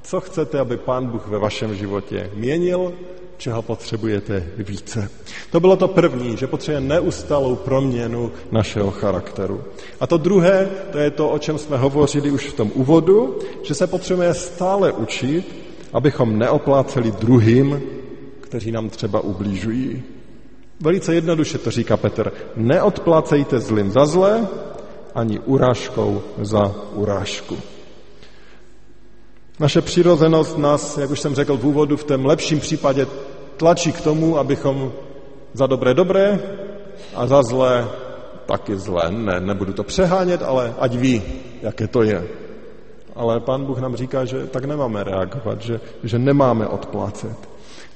Co 0.03 0.21
chcete, 0.21 0.59
aby 0.59 0.77
Pán 0.77 1.07
Bůh 1.07 1.29
ve 1.29 1.39
vašem 1.39 1.75
životě 1.75 2.31
měnil, 2.35 2.93
čeho 3.37 3.63
potřebujete 3.63 4.47
více. 4.57 5.11
To 5.51 5.61
bylo 5.61 5.77
to 5.77 5.89
první, 5.89 6.37
že 6.37 6.47
potřebujeme 6.47 6.89
neustalou 6.89 7.57
proměnu 7.57 8.33
našeho 8.51 8.91
charakteru. 8.91 9.65
A 10.01 10.07
to 10.07 10.17
druhé, 10.17 10.69
to 10.93 10.99
je 10.99 11.11
to, 11.11 11.29
o 11.29 11.39
čem 11.39 11.59
jsme 11.59 11.77
hovořili 11.77 12.31
už 12.31 12.47
v 12.47 12.55
tom 12.55 12.71
úvodu, 12.75 13.39
že 13.63 13.75
se 13.75 13.87
potřebujeme 13.87 14.35
stále 14.35 14.93
učit, 14.93 15.55
abychom 15.93 16.39
neopláceli 16.39 17.11
druhým, 17.11 17.83
kteří 18.41 18.73
nám 18.73 18.89
třeba 18.89 19.21
ublížují. 19.21 20.03
Velice 20.81 21.15
jednoduše 21.15 21.59
to 21.59 21.71
říká 21.71 21.97
Petr. 21.97 22.33
Neodplácejte 22.57 23.61
zlým 23.61 23.91
za 23.91 24.07
zlé, 24.07 24.49
ani 25.15 25.41
urážkou 25.41 26.23
za 26.43 26.75
urážku. 26.95 27.57
Naše 29.61 29.81
přirozenost 29.81 30.59
nás, 30.59 30.99
jak 30.99 31.11
už 31.11 31.21
jsem 31.21 31.35
řekl 31.35 31.57
v 31.57 31.67
úvodu, 31.67 31.97
v 31.97 32.05
tom 32.05 32.27
lepším 32.27 32.61
případě 32.61 33.07
tlačí 33.57 33.93
k 33.93 34.01
tomu, 34.01 34.39
abychom 34.39 34.93
za 35.53 35.67
dobré 35.67 35.95
dobré 35.95 36.41
a 37.15 37.27
za 37.27 37.43
zlé 37.43 37.89
taky 38.47 38.77
zlé. 38.77 39.11
Ne, 39.11 39.41
nebudu 39.41 39.73
to 39.73 39.85
přehánět, 39.85 40.43
ale 40.43 40.75
ať 40.79 40.95
ví, 40.97 41.23
jaké 41.63 41.87
to 41.87 42.03
je. 42.03 42.29
Ale 43.15 43.41
pán 43.41 43.65
Bůh 43.65 43.79
nám 43.79 43.97
říká, 43.97 44.25
že 44.25 44.47
tak 44.47 44.65
nemáme 44.65 45.05
reagovat, 45.05 45.63
že, 45.63 45.81
že 46.05 46.19
nemáme 46.19 46.69
odplácet. 46.69 47.37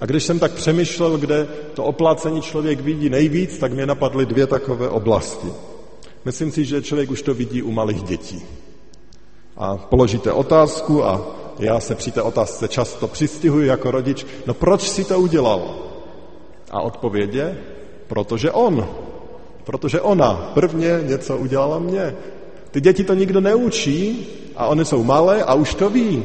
A 0.00 0.06
když 0.06 0.24
jsem 0.24 0.38
tak 0.38 0.52
přemýšlel, 0.52 1.18
kde 1.18 1.46
to 1.74 1.84
oplácení 1.84 2.42
člověk 2.42 2.80
vidí 2.80 3.10
nejvíc, 3.10 3.58
tak 3.58 3.72
mě 3.72 3.86
napadly 3.86 4.26
dvě 4.26 4.46
takové 4.46 4.88
oblasti. 4.88 5.48
Myslím 6.24 6.52
si, 6.52 6.64
že 6.64 6.82
člověk 6.82 7.10
už 7.10 7.22
to 7.22 7.34
vidí 7.34 7.62
u 7.62 7.70
malých 7.70 8.02
dětí. 8.02 8.42
A 9.56 9.76
položíte 9.76 10.32
otázku 10.32 11.04
a 11.04 11.39
já 11.60 11.80
se 11.80 11.94
při 11.94 12.10
té 12.10 12.22
otázce 12.22 12.68
často 12.68 13.08
přistihuji 13.08 13.68
jako 13.68 13.90
rodič, 13.90 14.26
no 14.46 14.54
proč 14.54 14.88
si 14.88 15.04
to 15.04 15.20
udělal? 15.20 15.74
A 16.70 16.80
odpověď 16.80 17.34
je, 17.34 17.58
protože 18.06 18.50
on. 18.50 18.88
Protože 19.64 20.00
ona 20.00 20.50
prvně 20.54 21.00
něco 21.02 21.36
udělala 21.36 21.78
mě. 21.78 22.14
Ty 22.70 22.80
děti 22.80 23.04
to 23.04 23.14
nikdo 23.14 23.40
neučí 23.40 24.26
a 24.56 24.66
oni 24.66 24.84
jsou 24.84 25.04
malé 25.04 25.44
a 25.44 25.54
už 25.54 25.74
to 25.74 25.90
ví. 25.90 26.24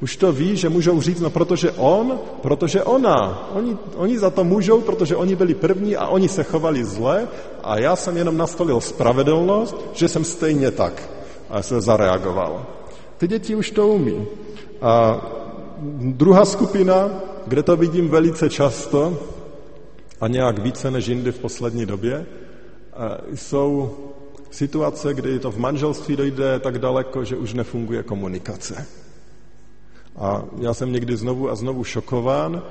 Už 0.00 0.16
to 0.16 0.32
ví, 0.32 0.56
že 0.56 0.68
můžou 0.68 1.00
říct, 1.00 1.20
no 1.20 1.30
protože 1.30 1.72
on, 1.72 2.18
protože 2.42 2.82
ona. 2.82 3.48
Oni, 3.54 3.76
oni 3.96 4.18
za 4.18 4.30
to 4.30 4.44
můžou, 4.44 4.80
protože 4.80 5.16
oni 5.16 5.36
byli 5.36 5.54
první 5.54 5.96
a 5.96 6.06
oni 6.06 6.28
se 6.28 6.42
chovali 6.44 6.84
zle 6.84 7.28
a 7.62 7.78
já 7.78 7.96
jsem 7.96 8.16
jenom 8.16 8.36
nastolil 8.36 8.80
spravedlnost, 8.80 9.76
že 9.92 10.08
jsem 10.08 10.24
stejně 10.24 10.70
tak 10.70 11.08
a 11.50 11.62
se 11.62 11.80
zareagoval. 11.80 12.66
Ty 13.22 13.28
děti 13.28 13.54
už 13.54 13.70
to 13.70 13.88
umí. 13.88 14.26
A 14.80 15.20
druhá 15.98 16.44
skupina, 16.44 17.10
kde 17.46 17.62
to 17.62 17.76
vidím 17.76 18.08
velice 18.08 18.50
často 18.50 19.18
a 20.20 20.28
nějak 20.28 20.58
více 20.58 20.90
než 20.90 21.06
jindy 21.06 21.32
v 21.32 21.38
poslední 21.38 21.86
době, 21.86 22.26
jsou 23.34 23.96
situace, 24.50 25.14
kdy 25.14 25.38
to 25.38 25.50
v 25.50 25.58
manželství 25.58 26.16
dojde 26.16 26.58
tak 26.58 26.78
daleko, 26.78 27.24
že 27.24 27.36
už 27.36 27.54
nefunguje 27.54 28.02
komunikace. 28.02 28.86
A 30.16 30.44
já 30.58 30.74
jsem 30.74 30.92
někdy 30.92 31.16
znovu 31.16 31.50
a 31.50 31.54
znovu 31.54 31.84
šokován, 31.84 32.62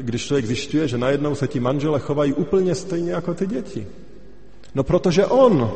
když 0.00 0.26
člověk 0.26 0.46
zjišťuje, 0.46 0.88
že 0.88 0.98
najednou 0.98 1.34
se 1.34 1.48
ti 1.48 1.60
manžele 1.60 2.00
chovají 2.00 2.32
úplně 2.32 2.74
stejně 2.74 3.12
jako 3.12 3.34
ty 3.34 3.46
děti. 3.46 3.86
No 4.74 4.82
protože 4.84 5.26
on 5.26 5.72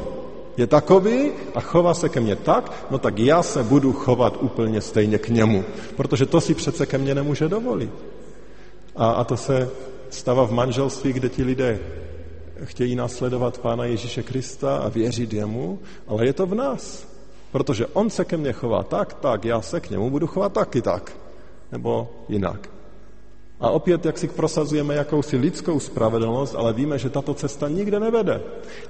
je 0.56 0.66
takový 0.66 1.30
a 1.54 1.60
chová 1.60 1.94
se 1.94 2.08
ke 2.08 2.20
mně 2.20 2.36
tak, 2.36 2.86
no 2.90 2.98
tak 2.98 3.18
já 3.18 3.42
se 3.42 3.62
budu 3.62 3.92
chovat 3.92 4.36
úplně 4.40 4.80
stejně 4.80 5.18
k 5.18 5.28
němu, 5.28 5.64
protože 5.96 6.26
to 6.26 6.40
si 6.40 6.54
přece 6.54 6.86
ke 6.86 6.98
mně 6.98 7.14
nemůže 7.14 7.48
dovolit. 7.48 7.90
A, 8.96 9.10
a 9.10 9.24
to 9.24 9.36
se 9.36 9.70
stává 10.10 10.46
v 10.46 10.52
manželství, 10.52 11.12
kde 11.12 11.28
ti 11.28 11.44
lidé 11.44 11.78
chtějí 12.64 12.96
následovat 12.96 13.58
Pána 13.58 13.84
Ježíše 13.84 14.22
Krista 14.22 14.76
a 14.76 14.88
věřit 14.88 15.32
jemu, 15.32 15.78
ale 16.08 16.26
je 16.26 16.32
to 16.32 16.46
v 16.46 16.54
nás. 16.54 17.06
Protože 17.52 17.86
on 17.86 18.10
se 18.10 18.24
ke 18.24 18.36
mně 18.36 18.52
chová 18.52 18.82
tak, 18.82 19.14
tak, 19.14 19.44
já 19.44 19.60
se 19.60 19.80
k 19.80 19.90
němu 19.90 20.10
budu 20.10 20.26
chovat 20.26 20.52
taky 20.52 20.82
tak. 20.82 21.16
Nebo 21.72 22.10
jinak. 22.28 22.71
A 23.62 23.70
opět, 23.70 24.04
jak 24.04 24.18
si 24.18 24.28
prosazujeme 24.28 24.94
jakousi 24.94 25.36
lidskou 25.36 25.80
spravedlnost, 25.80 26.54
ale 26.54 26.72
víme, 26.72 26.98
že 26.98 27.10
tato 27.10 27.34
cesta 27.34 27.68
nikde 27.68 28.00
nevede. 28.00 28.40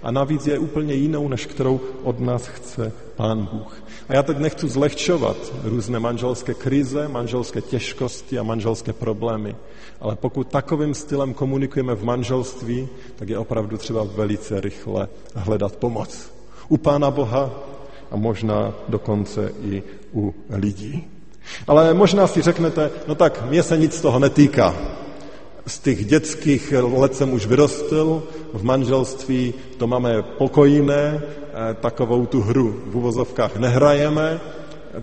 A 0.02 0.10
navíc 0.10 0.46
je 0.46 0.58
úplně 0.58 0.94
jinou, 0.94 1.28
než 1.28 1.46
kterou 1.46 1.80
od 2.02 2.20
nás 2.20 2.46
chce 2.46 2.92
Pán 3.16 3.48
Bůh. 3.52 3.82
A 4.08 4.14
já 4.14 4.22
teď 4.22 4.38
nechci 4.38 4.68
zlehčovat 4.68 5.36
různé 5.64 6.00
manželské 6.00 6.54
krize, 6.54 7.08
manželské 7.08 7.60
těžkosti 7.60 8.38
a 8.38 8.42
manželské 8.42 8.92
problémy. 8.92 9.56
Ale 10.00 10.16
pokud 10.16 10.48
takovým 10.48 10.94
stylem 10.94 11.34
komunikujeme 11.34 11.94
v 11.94 12.04
manželství, 12.04 12.88
tak 13.16 13.28
je 13.28 13.38
opravdu 13.38 13.76
třeba 13.76 14.04
velice 14.04 14.60
rychle 14.60 15.08
hledat 15.34 15.76
pomoc. 15.76 16.32
U 16.68 16.76
Pána 16.76 17.10
Boha 17.10 17.50
a 18.10 18.16
možná 18.16 18.74
dokonce 18.88 19.52
i 19.64 19.82
u 20.14 20.34
lidí. 20.50 21.04
Ale 21.66 21.94
možná 21.94 22.26
si 22.26 22.42
řeknete, 22.42 22.90
no 23.06 23.14
tak 23.14 23.44
mě 23.48 23.62
se 23.62 23.78
nic 23.78 23.94
z 23.94 24.00
toho 24.00 24.18
netýká. 24.18 24.74
Z 25.66 25.78
těch 25.78 26.04
dětských 26.04 26.74
let 26.96 27.16
jsem 27.16 27.32
už 27.32 27.46
vyrostl, 27.46 28.22
v 28.52 28.64
manželství 28.64 29.54
to 29.76 29.86
máme 29.86 30.22
pokojné, 30.22 31.22
eh, 31.22 31.74
takovou 31.74 32.26
tu 32.26 32.40
hru 32.40 32.82
v 32.86 32.96
uvozovkách 32.96 33.56
nehrajeme, 33.56 34.40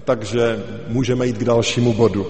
takže 0.06 0.64
můžeme 0.88 1.28
jít 1.28 1.38
k 1.38 1.44
dalšímu 1.44 1.94
bodu. 1.94 2.28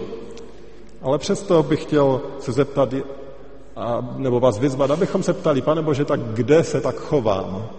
Ale 1.02 1.18
přesto 1.18 1.64
bych 1.64 1.82
chtěl 1.82 2.22
se 2.40 2.52
zeptat, 2.52 2.94
a, 3.76 4.14
nebo 4.18 4.40
vás 4.40 4.60
vyzvat, 4.60 4.92
abychom 4.92 5.24
se 5.24 5.34
ptali, 5.34 5.62
pane 5.62 5.82
Bože, 5.82 6.06
tak 6.06 6.20
kde 6.20 6.64
se 6.64 6.82
tak 6.82 6.96
chovám? 6.96 7.70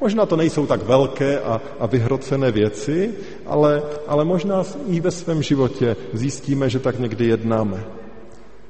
Možná 0.00 0.26
to 0.26 0.36
nejsou 0.36 0.66
tak 0.66 0.82
velké 0.82 1.40
a, 1.40 1.60
a 1.78 1.86
vyhrocené 1.86 2.52
věci, 2.52 3.14
ale, 3.46 3.82
ale 4.06 4.24
možná 4.24 4.64
i 4.86 5.00
ve 5.00 5.10
svém 5.10 5.42
životě 5.42 5.96
zjistíme, 6.12 6.70
že 6.70 6.78
tak 6.78 6.98
někdy 6.98 7.26
jednáme. 7.26 7.84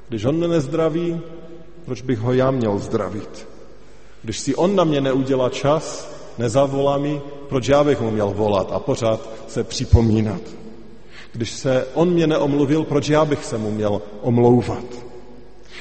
Když 0.08 0.24
on 0.24 0.36
mě 0.36 0.48
nezdraví, 0.48 1.20
proč 1.84 2.02
bych 2.02 2.18
ho 2.18 2.32
já 2.32 2.50
měl 2.50 2.78
zdravit? 2.78 3.48
Když 4.22 4.38
si 4.38 4.54
on 4.54 4.76
na 4.76 4.84
mě 4.84 5.00
neudělá 5.00 5.48
čas, 5.48 6.14
nezavolá 6.38 6.98
mi, 6.98 7.20
proč 7.48 7.68
já 7.68 7.84
bych 7.84 8.00
mu 8.00 8.10
měl 8.10 8.30
volat 8.30 8.72
a 8.72 8.78
pořád 8.78 9.28
se 9.46 9.64
připomínat? 9.64 10.42
Když 11.32 11.50
se 11.50 11.86
on 11.94 12.10
mě 12.10 12.26
neomluvil, 12.26 12.84
proč 12.84 13.08
já 13.08 13.24
bych 13.24 13.44
se 13.44 13.58
mu 13.58 13.70
měl 13.70 14.02
omlouvat? 14.20 15.09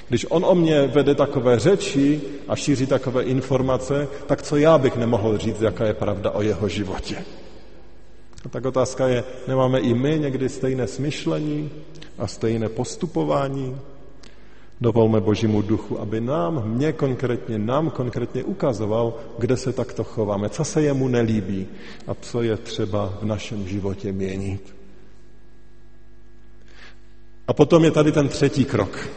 Když 0.10 0.26
on 0.30 0.45
o 0.45 0.56
mě 0.56 0.88
vede 0.88 1.15
takové 1.15 1.60
řeči 1.60 2.22
a 2.48 2.56
šíří 2.56 2.86
takové 2.86 3.24
informace, 3.24 4.08
tak 4.26 4.41
co 4.41 4.58
já 4.58 4.78
bych 4.78 4.98
nemohl 4.98 5.38
říct, 5.38 5.62
jaká 5.62 5.86
je 5.86 5.93
pravda 5.93 6.32
o 6.32 6.41
jeho 6.41 6.69
životě? 6.69 7.26
A 8.45 8.50
tak 8.50 8.65
otázka 8.65 9.08
je, 9.08 9.24
nemáme 9.48 9.80
i 9.80 9.93
my 9.93 10.19
někdy 10.19 10.50
stejné 10.50 10.88
smyšlení 10.88 11.69
a 12.17 12.28
stejné 12.28 12.69
postupování? 12.69 13.78
Dovolme 14.82 15.22
Božímu 15.22 15.62
duchu, 15.62 16.00
aby 16.00 16.22
nám, 16.22 16.69
mě 16.69 16.93
konkrétně, 16.93 17.58
nám 17.58 17.89
konkrétně 17.89 18.43
ukazoval, 18.43 19.13
kde 19.38 19.58
se 19.58 19.74
takto 19.74 20.04
chováme, 20.04 20.50
co 20.50 20.63
se 20.63 20.82
jemu 20.82 21.08
nelíbí 21.08 21.67
a 22.08 22.13
co 22.22 22.41
je 22.41 22.58
třeba 22.58 23.13
v 23.22 23.26
našem 23.26 23.67
životě 23.67 24.12
měnit. 24.12 24.76
A 27.48 27.54
potom 27.54 27.84
je 27.84 27.91
tady 27.91 28.12
ten 28.12 28.28
třetí 28.28 28.65
krok. 28.65 29.10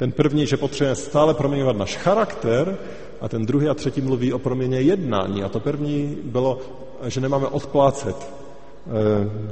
Ten 0.00 0.12
první, 0.12 0.46
že 0.46 0.56
potřebujeme 0.56 0.96
stále 0.96 1.34
proměňovat 1.34 1.76
náš 1.76 1.96
charakter, 1.96 2.78
a 3.20 3.28
ten 3.28 3.46
druhý 3.46 3.68
a 3.68 3.74
třetí 3.74 4.00
mluví 4.00 4.32
o 4.32 4.38
proměně 4.38 4.80
jednání. 4.80 5.42
A 5.42 5.48
to 5.48 5.60
první 5.60 6.16
bylo, 6.24 6.58
že 7.06 7.20
nemáme 7.20 7.46
odplácet 7.46 8.16
eh, 8.16 8.90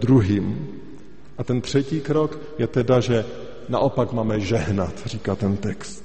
druhým. 0.00 0.68
A 1.38 1.44
ten 1.44 1.60
třetí 1.60 2.00
krok 2.00 2.38
je 2.58 2.66
teda, 2.66 3.00
že 3.00 3.24
naopak 3.68 4.12
máme 4.12 4.40
žehnat, 4.40 4.92
říká 5.04 5.36
ten 5.36 5.56
text. 5.56 6.04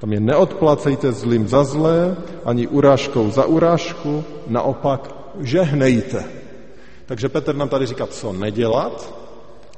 Tam 0.00 0.12
je 0.12 0.20
neodplácejte 0.20 1.12
zlým 1.12 1.48
za 1.48 1.64
zlé, 1.64 2.16
ani 2.44 2.66
urážkou 2.66 3.30
za 3.30 3.44
urážku, 3.44 4.24
naopak 4.46 5.14
žehnejte. 5.40 6.24
Takže 7.06 7.28
Petr 7.28 7.54
nám 7.54 7.68
tady 7.68 7.86
říká, 7.86 8.06
co 8.06 8.32
nedělat, 8.32 9.14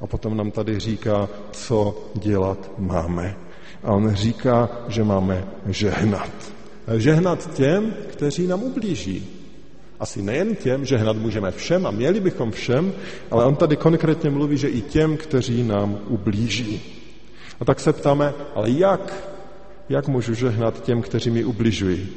a 0.01 0.07
potom 0.07 0.37
nám 0.37 0.51
tady 0.51 0.81
říká, 0.81 1.29
co 1.53 1.97
dělat 2.15 2.71
máme. 2.79 3.44
A 3.85 3.93
on 3.93 4.15
říká, 4.15 4.69
že 4.89 5.05
máme 5.05 5.45
žehnat. 5.67 6.31
Žehnat 6.97 7.55
těm, 7.55 7.95
kteří 8.07 8.47
nám 8.47 8.63
ublíží. 8.63 9.29
Asi 10.01 10.23
nejen 10.23 10.55
těm, 10.57 10.85
žehnat 10.85 11.17
můžeme 11.17 11.51
všem 11.51 11.87
a 11.87 11.91
měli 11.91 12.21
bychom 12.21 12.51
všem, 12.51 12.93
ale 13.31 13.45
on 13.45 13.57
tady 13.57 13.77
konkrétně 13.77 14.31
mluví, 14.31 14.57
že 14.57 14.69
i 14.69 14.81
těm, 14.81 15.17
kteří 15.17 15.63
nám 15.63 15.99
ublíží. 16.09 16.83
A 17.61 17.65
tak 17.65 17.81
se 17.81 17.93
ptáme, 17.93 18.35
ale 18.55 18.71
jak? 18.71 19.31
Jak 19.89 20.09
můžu 20.09 20.35
žehnat 20.35 20.83
těm, 20.83 21.03
kteří 21.03 21.31
mi 21.31 21.45
ubližují? 21.45 22.09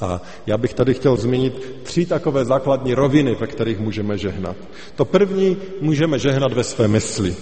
A 0.00 0.22
já 0.46 0.58
bych 0.58 0.74
tady 0.74 0.94
chtěl 0.94 1.16
zmínit 1.16 1.74
tři 1.82 2.06
takové 2.06 2.44
základní 2.44 2.94
roviny, 2.94 3.34
ve 3.34 3.46
kterých 3.46 3.78
můžeme 3.78 4.18
žehnat. 4.18 4.56
To 4.96 5.04
první 5.04 5.56
můžeme 5.80 6.18
žehnat 6.18 6.52
ve 6.52 6.64
své 6.64 6.88
mysli. 6.88 7.36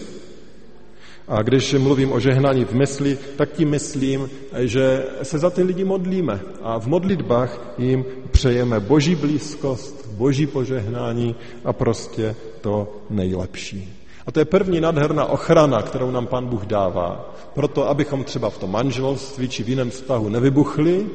A 1.29 1.43
když 1.43 1.75
mluvím 1.75 2.13
o 2.13 2.21
žehnání 2.21 2.65
v 2.65 2.73
mysli, 2.73 3.19
tak 3.37 3.53
tím 3.53 3.71
myslím, 3.71 4.31
že 4.59 5.05
se 5.23 5.39
za 5.39 5.51
ty 5.51 5.63
lidi 5.63 5.85
modlíme 5.85 6.41
a 6.63 6.79
v 6.79 6.87
modlitbách 6.87 7.75
jim 7.79 8.05
přejeme 8.31 8.81
boží 8.81 9.15
blízkost, 9.15 10.09
boží 10.11 10.47
požehnání 10.47 11.35
a 11.65 11.73
prostě 11.73 12.35
to 12.61 12.93
nejlepší. 13.11 13.93
A 14.27 14.33
to 14.33 14.39
je 14.39 14.45
první 14.45 14.81
nadherná 14.81 15.25
ochrana, 15.25 15.83
kterou 15.83 16.11
nám 16.11 16.27
Pan 16.27 16.47
Bůh 16.47 16.67
dává. 16.67 17.35
Proto, 17.55 17.89
abychom 17.89 18.25
třeba 18.25 18.51
v 18.51 18.59
tom 18.59 18.71
manželství 18.71 19.49
či 19.49 19.63
v 19.63 19.69
jiném 19.69 19.91
vztahu 19.91 20.29
nevybuchli 20.29 21.07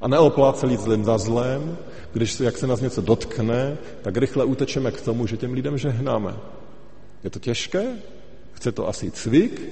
a 0.00 0.08
neopláceli 0.08 0.76
zlým 0.76 1.04
za 1.04 1.18
zlém, 1.18 1.76
když 2.12 2.32
se, 2.32 2.44
jak 2.44 2.56
se 2.56 2.66
nás 2.66 2.80
něco 2.80 3.00
dotkne, 3.00 3.76
tak 4.02 4.16
rychle 4.16 4.44
utečeme 4.44 4.90
k 4.90 5.00
tomu, 5.00 5.26
že 5.26 5.36
těm 5.36 5.52
lidem 5.52 5.78
žehnáme. 5.78 6.34
Je 7.24 7.30
to 7.30 7.38
těžké? 7.38 7.96
Chce 8.54 8.72
to 8.72 8.88
asi 8.88 9.10
cvik, 9.10 9.62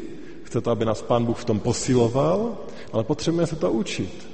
chce 0.42 0.60
to, 0.60 0.70
aby 0.70 0.84
nás 0.84 1.02
Pán 1.02 1.24
Bůh 1.24 1.38
v 1.38 1.44
tom 1.44 1.60
posiloval, 1.60 2.58
ale 2.92 3.04
potřebujeme 3.04 3.46
se 3.46 3.56
to 3.56 3.72
učit. 3.72 4.28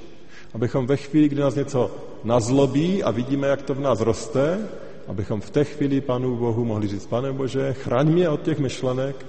Abychom 0.53 0.87
ve 0.87 0.97
chvíli, 0.97 1.29
kdy 1.29 1.41
nás 1.41 1.55
něco 1.55 1.91
nazlobí 2.23 3.03
a 3.03 3.11
vidíme, 3.11 3.47
jak 3.47 3.61
to 3.61 3.73
v 3.73 3.79
nás 3.79 4.01
roste, 4.01 4.67
abychom 5.07 5.41
v 5.41 5.49
té 5.49 5.63
chvíli 5.63 6.01
Pánu 6.01 6.35
Bohu 6.35 6.65
mohli 6.65 6.87
říct, 6.87 7.05
pane 7.05 7.33
Bože, 7.33 7.73
chraň 7.73 8.11
mě 8.11 8.29
od 8.29 8.41
těch 8.41 8.59
myšlenek, 8.59 9.25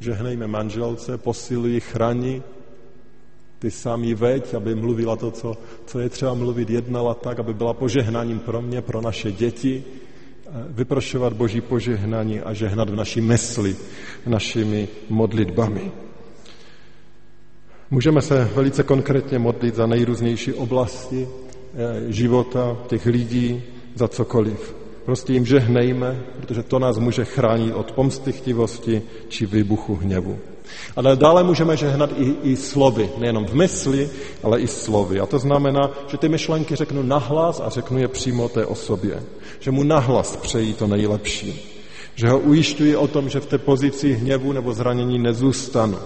žehnejme 0.00 0.46
manželce, 0.46 1.18
posiluji, 1.18 1.80
chrani, 1.80 2.42
ty 3.58 3.70
sami 3.70 4.14
veď, 4.14 4.54
aby 4.54 4.74
mluvila 4.74 5.16
to, 5.16 5.30
co, 5.30 5.56
co 5.86 5.98
je 6.00 6.08
třeba 6.08 6.34
mluvit, 6.34 6.70
jednala 6.70 7.14
tak, 7.14 7.38
aby 7.38 7.54
byla 7.54 7.74
požehnáním 7.74 8.38
pro 8.38 8.62
mě, 8.62 8.82
pro 8.82 9.00
naše 9.00 9.32
děti, 9.32 9.84
vyprošovat 10.68 11.32
Boží 11.32 11.60
požehnání 11.60 12.40
a 12.40 12.52
žehnat 12.52 12.90
v 12.90 12.96
naší 12.96 13.20
mysli 13.20 13.76
našimi 14.26 14.88
modlitbami. 15.08 15.92
Můžeme 17.90 18.22
se 18.22 18.50
velice 18.54 18.82
konkrétně 18.82 19.38
modlit 19.38 19.74
za 19.74 19.86
nejrůznější 19.86 20.52
oblasti 20.52 21.28
eh, 21.28 22.12
života 22.12 22.76
těch 22.86 23.06
lidí, 23.06 23.62
za 23.94 24.08
cokoliv. 24.08 24.74
prostě 25.04 25.32
jim 25.32 25.46
žehnejme, 25.46 26.22
protože 26.40 26.62
to 26.62 26.78
nás 26.78 26.98
může 26.98 27.24
chránit 27.24 27.72
od 27.72 27.92
pomsty 27.92 28.32
chtivosti 28.32 29.02
či 29.28 29.46
výbuchu 29.46 29.96
hněvu. 29.96 30.38
Ale 30.96 31.16
dále 31.16 31.44
můžeme 31.44 31.76
žehnat 31.76 32.10
i, 32.16 32.34
i 32.42 32.56
slovy, 32.56 33.10
nejenom 33.18 33.46
v 33.46 33.54
mysli, 33.54 34.10
ale 34.42 34.60
i 34.60 34.66
slovy. 34.66 35.20
A 35.20 35.26
to 35.26 35.38
znamená, 35.38 35.90
že 36.06 36.16
ty 36.16 36.28
myšlenky 36.28 36.76
řeknu 36.76 37.02
nahlas 37.02 37.60
a 37.60 37.68
řeknu 37.68 37.98
je 37.98 38.08
přímo 38.08 38.48
té 38.48 38.66
osobě. 38.66 39.22
Že 39.60 39.70
mu 39.70 39.82
nahlas 39.82 40.36
přejí 40.36 40.74
to 40.74 40.86
nejlepší. 40.86 41.78
Že 42.14 42.28
ho 42.28 42.38
ujišťuji 42.38 42.96
o 42.96 43.08
tom, 43.08 43.28
že 43.28 43.40
v 43.40 43.46
té 43.46 43.58
pozici 43.58 44.12
hněvu 44.12 44.52
nebo 44.52 44.72
zranění 44.72 45.18
nezůstanu. 45.18 45.98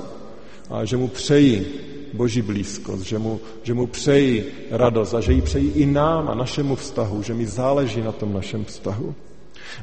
A 0.71 0.85
že 0.85 0.97
mu 0.97 1.09
přeji 1.09 1.83
boží 2.13 2.43
blízkost, 2.43 3.03
že 3.03 3.19
mu, 3.19 3.41
že 3.63 3.75
mu 3.75 3.87
přeji 3.87 4.53
radost 4.71 5.15
a 5.15 5.21
že 5.21 5.33
ji 5.33 5.43
přeji 5.43 5.71
i 5.71 5.87
nám 5.87 6.29
a 6.29 6.35
našemu 6.35 6.77
vztahu, 6.77 7.23
že 7.23 7.35
mi 7.35 7.47
záleží 7.47 8.03
na 8.03 8.13
tom 8.13 8.33
našem 8.33 8.65
vztahu. 8.65 9.15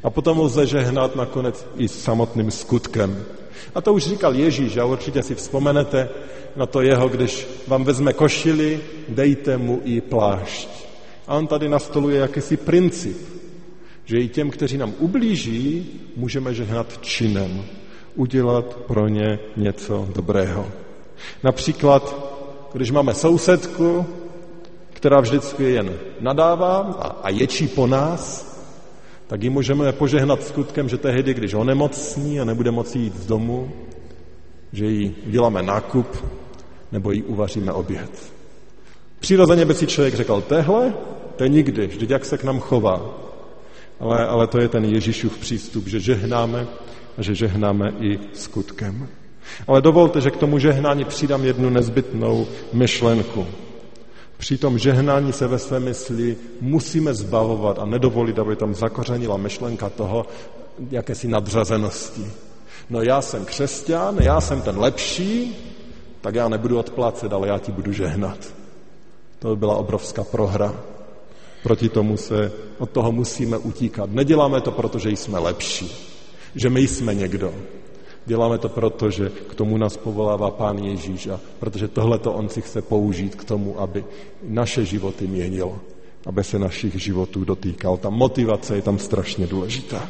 A 0.02 0.10
potom 0.10 0.38
lze 0.38 0.66
žehnat 0.66 1.16
nakonec 1.16 1.66
i 1.76 1.88
samotným 1.88 2.50
skutkem. 2.50 3.24
A 3.74 3.80
to 3.80 3.92
už 3.92 4.06
říkal 4.06 4.34
Ježíš 4.34 4.76
a 4.76 4.84
určitě 4.84 5.22
si 5.22 5.34
vzpomenete 5.34 6.08
na 6.56 6.66
to 6.66 6.80
jeho, 6.80 7.08
když 7.08 7.48
vám 7.66 7.84
vezme 7.84 8.12
košili, 8.12 8.80
dejte 9.08 9.56
mu 9.58 9.80
i 9.84 10.00
plášť. 10.00 10.68
A 11.26 11.36
on 11.36 11.46
tady 11.46 11.68
nastoluje 11.68 12.20
jakýsi 12.20 12.56
princip, 12.56 13.16
že 14.04 14.18
i 14.18 14.28
těm, 14.28 14.50
kteří 14.50 14.78
nám 14.78 14.94
ublíží, 14.98 15.86
můžeme 16.16 16.54
žehnat 16.54 16.98
činem, 17.00 17.64
udělat 18.14 18.76
pro 18.86 19.08
ně 19.08 19.38
něco 19.56 20.08
dobrého. 20.14 20.66
Například, 21.42 22.34
když 22.72 22.90
máme 22.90 23.14
sousedku, 23.14 24.06
která 24.92 25.20
vždycky 25.20 25.64
jen 25.64 25.92
nadává 26.20 26.78
a 27.22 27.30
ječí 27.30 27.68
po 27.68 27.86
nás, 27.86 28.53
tak 29.26 29.42
ji 29.42 29.50
můžeme 29.50 29.92
požehnat 29.92 30.42
skutkem, 30.42 30.88
že 30.88 30.98
tehdy, 30.98 31.34
když 31.34 31.54
onemocní 31.54 32.40
a 32.40 32.44
nebude 32.44 32.70
moci 32.70 32.98
jít 32.98 33.16
z 33.16 33.26
domu, 33.26 33.72
že 34.72 34.86
jí 34.86 35.14
uděláme 35.26 35.62
nákup 35.62 36.24
nebo 36.92 37.12
jí 37.12 37.22
uvaříme 37.22 37.72
oběd. 37.72 38.32
Přirozeně 39.20 39.64
by 39.64 39.74
si 39.74 39.86
člověk 39.86 40.14
řekl, 40.14 40.40
tehle, 40.40 40.94
to 41.36 41.42
je 41.42 41.48
nikdy, 41.48 41.86
vždyť 41.86 42.10
jak 42.10 42.24
se 42.24 42.38
k 42.38 42.44
nám 42.44 42.60
chová. 42.60 43.14
Ale, 44.00 44.26
ale 44.26 44.46
to 44.46 44.60
je 44.60 44.68
ten 44.68 44.84
Ježíšův 44.84 45.38
přístup, 45.38 45.86
že 45.86 46.00
žehnáme 46.00 46.66
a 47.18 47.22
že 47.22 47.34
žehnáme 47.34 47.92
i 48.00 48.18
skutkem. 48.32 49.08
Ale 49.66 49.82
dovolte, 49.82 50.20
že 50.20 50.30
k 50.30 50.36
tomu 50.36 50.58
žehnání 50.58 51.04
přidám 51.04 51.44
jednu 51.44 51.70
nezbytnou 51.70 52.46
myšlenku. 52.72 53.46
Při 54.44 54.58
tom 54.58 54.78
žehnání 54.78 55.32
se 55.32 55.46
ve 55.46 55.58
své 55.58 55.80
mysli 55.80 56.36
musíme 56.60 57.14
zbavovat 57.14 57.78
a 57.78 57.84
nedovolit, 57.84 58.38
aby 58.38 58.56
tam 58.56 58.74
zakořenila 58.74 59.36
myšlenka 59.36 59.90
toho, 59.90 60.26
jakési 60.90 61.28
nadřazenosti. 61.28 62.26
No 62.90 63.02
já 63.02 63.22
jsem 63.22 63.44
křesťan, 63.44 64.16
já 64.20 64.40
jsem 64.40 64.62
ten 64.62 64.78
lepší, 64.78 65.56
tak 66.20 66.34
já 66.34 66.48
nebudu 66.48 66.78
odplácet, 66.78 67.32
ale 67.32 67.48
já 67.48 67.58
ti 67.58 67.72
budu 67.72 67.92
žehnat. 67.92 68.38
To 69.38 69.48
by 69.48 69.56
byla 69.56 69.76
obrovská 69.76 70.24
prohra. 70.24 70.74
Proti 71.62 71.88
tomu 71.88 72.16
se 72.16 72.52
od 72.78 72.90
toho 72.90 73.12
musíme 73.12 73.58
utíkat. 73.58 74.10
Neděláme 74.12 74.60
to, 74.60 74.70
protože 74.70 75.10
jsme 75.10 75.38
lepší, 75.38 75.92
že 76.54 76.70
my 76.70 76.80
jsme 76.80 77.14
někdo, 77.14 77.54
Děláme 78.26 78.58
to 78.58 78.68
proto, 78.68 79.10
že 79.10 79.32
k 79.50 79.54
tomu 79.54 79.76
nás 79.76 79.96
povolává 79.96 80.50
Pán 80.50 80.78
Ježíš 80.78 81.26
a 81.26 81.40
protože 81.60 81.88
tohle 81.88 82.18
to 82.18 82.32
on 82.32 82.48
si 82.48 82.62
chce 82.62 82.82
použít 82.82 83.34
k 83.34 83.44
tomu, 83.44 83.80
aby 83.80 84.04
naše 84.42 84.84
životy 84.84 85.26
měnil, 85.26 85.78
aby 86.26 86.44
se 86.44 86.58
našich 86.58 87.02
životů 87.02 87.44
dotýkal. 87.44 87.96
Ta 87.96 88.10
motivace 88.10 88.76
je 88.76 88.82
tam 88.82 88.98
strašně 88.98 89.46
důležitá. 89.46 90.08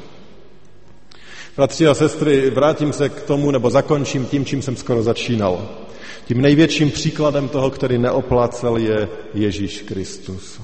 Bratři 1.56 1.86
a 1.86 1.94
sestry, 1.94 2.50
vrátím 2.50 2.92
se 2.92 3.08
k 3.08 3.22
tomu, 3.22 3.50
nebo 3.50 3.70
zakončím 3.70 4.26
tím, 4.26 4.44
čím 4.44 4.62
jsem 4.62 4.76
skoro 4.76 5.02
začínal. 5.02 5.68
Tím 6.26 6.40
největším 6.40 6.90
příkladem 6.90 7.48
toho, 7.48 7.70
který 7.70 7.98
neoplácel, 7.98 8.76
je 8.76 9.08
Ježíš 9.34 9.82
Kristus. 9.82 10.60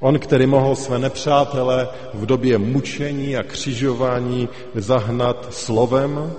On, 0.00 0.18
který 0.18 0.46
mohl 0.46 0.76
své 0.76 0.98
nepřátele 0.98 1.88
v 2.14 2.26
době 2.26 2.58
mučení 2.58 3.36
a 3.36 3.42
křižování 3.42 4.48
zahnat 4.74 5.46
slovem, 5.50 6.32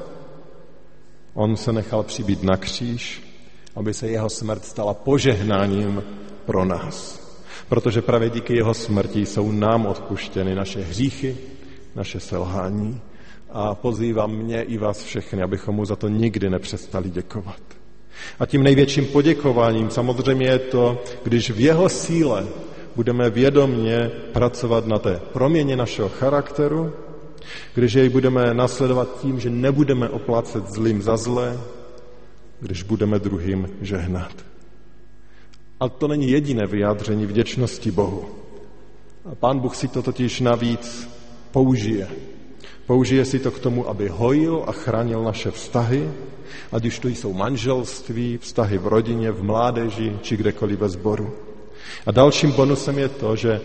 On 1.33 1.57
se 1.57 1.73
nechal 1.73 2.03
přibít 2.03 2.43
na 2.43 2.57
kříž, 2.57 3.23
aby 3.75 3.93
se 3.93 4.07
jeho 4.07 4.29
smrt 4.29 4.65
stala 4.65 4.93
požehnáním 4.93 6.03
pro 6.45 6.65
nás. 6.65 7.21
Protože 7.69 8.01
právě 8.01 8.29
díky 8.29 8.55
jeho 8.55 8.73
smrti 8.73 9.25
jsou 9.25 9.51
nám 9.51 9.85
odpuštěny 9.85 10.55
naše 10.55 10.81
hříchy, 10.81 11.37
naše 11.95 12.19
selhání 12.19 13.01
a 13.51 13.75
pozývám 13.75 14.31
mě 14.31 14.61
i 14.61 14.77
vás 14.77 15.03
všechny, 15.03 15.43
abychom 15.43 15.75
mu 15.75 15.85
za 15.85 15.95
to 15.95 16.07
nikdy 16.07 16.49
nepřestali 16.49 17.09
děkovat. 17.09 17.61
A 18.39 18.45
tím 18.45 18.63
největším 18.63 19.05
poděkováním 19.05 19.89
samozřejmě 19.89 20.47
je 20.47 20.59
to, 20.59 21.03
když 21.23 21.51
v 21.51 21.59
jeho 21.59 21.89
síle 21.89 22.47
budeme 22.95 23.29
vědomně 23.29 24.11
pracovat 24.33 24.85
na 24.85 24.99
té 24.99 25.19
proměně 25.33 25.75
našeho 25.75 26.09
charakteru, 26.09 26.93
když 27.73 27.93
jej 27.93 28.09
budeme 28.09 28.53
nasledovat 28.53 29.21
tím, 29.21 29.39
že 29.39 29.49
nebudeme 29.49 30.09
oplácet 30.09 30.67
zlým 30.67 31.01
za 31.01 31.17
zlé, 31.17 31.59
když 32.59 32.83
budeme 32.83 33.19
druhým 33.19 33.69
žehnat. 33.81 34.33
A 35.79 35.89
to 35.89 36.07
není 36.07 36.31
jediné 36.31 36.67
vyjádření 36.67 37.25
vděčnosti 37.25 37.91
Bohu. 37.91 38.25
A 39.31 39.35
pán 39.35 39.59
Bůh 39.59 39.75
si 39.75 39.87
to 39.87 40.01
totiž 40.01 40.39
navíc 40.39 41.09
použije. 41.51 42.07
Použije 42.85 43.25
si 43.25 43.39
to 43.39 43.51
k 43.51 43.59
tomu, 43.59 43.89
aby 43.89 44.09
hojil 44.09 44.63
a 44.67 44.71
chránil 44.71 45.23
naše 45.23 45.51
vztahy, 45.51 46.11
ať 46.71 46.85
už 46.85 46.99
to 46.99 47.07
jsou 47.07 47.33
manželství, 47.33 48.37
vztahy 48.37 48.77
v 48.77 48.87
rodině, 48.87 49.31
v 49.31 49.43
mládeži 49.43 50.17
či 50.21 50.37
kdekoliv 50.37 50.79
ve 50.79 50.89
sboru. 50.89 51.33
A 52.05 52.11
dalším 52.11 52.51
bonusem 52.51 52.97
je 52.99 53.09
to, 53.09 53.35
že 53.35 53.61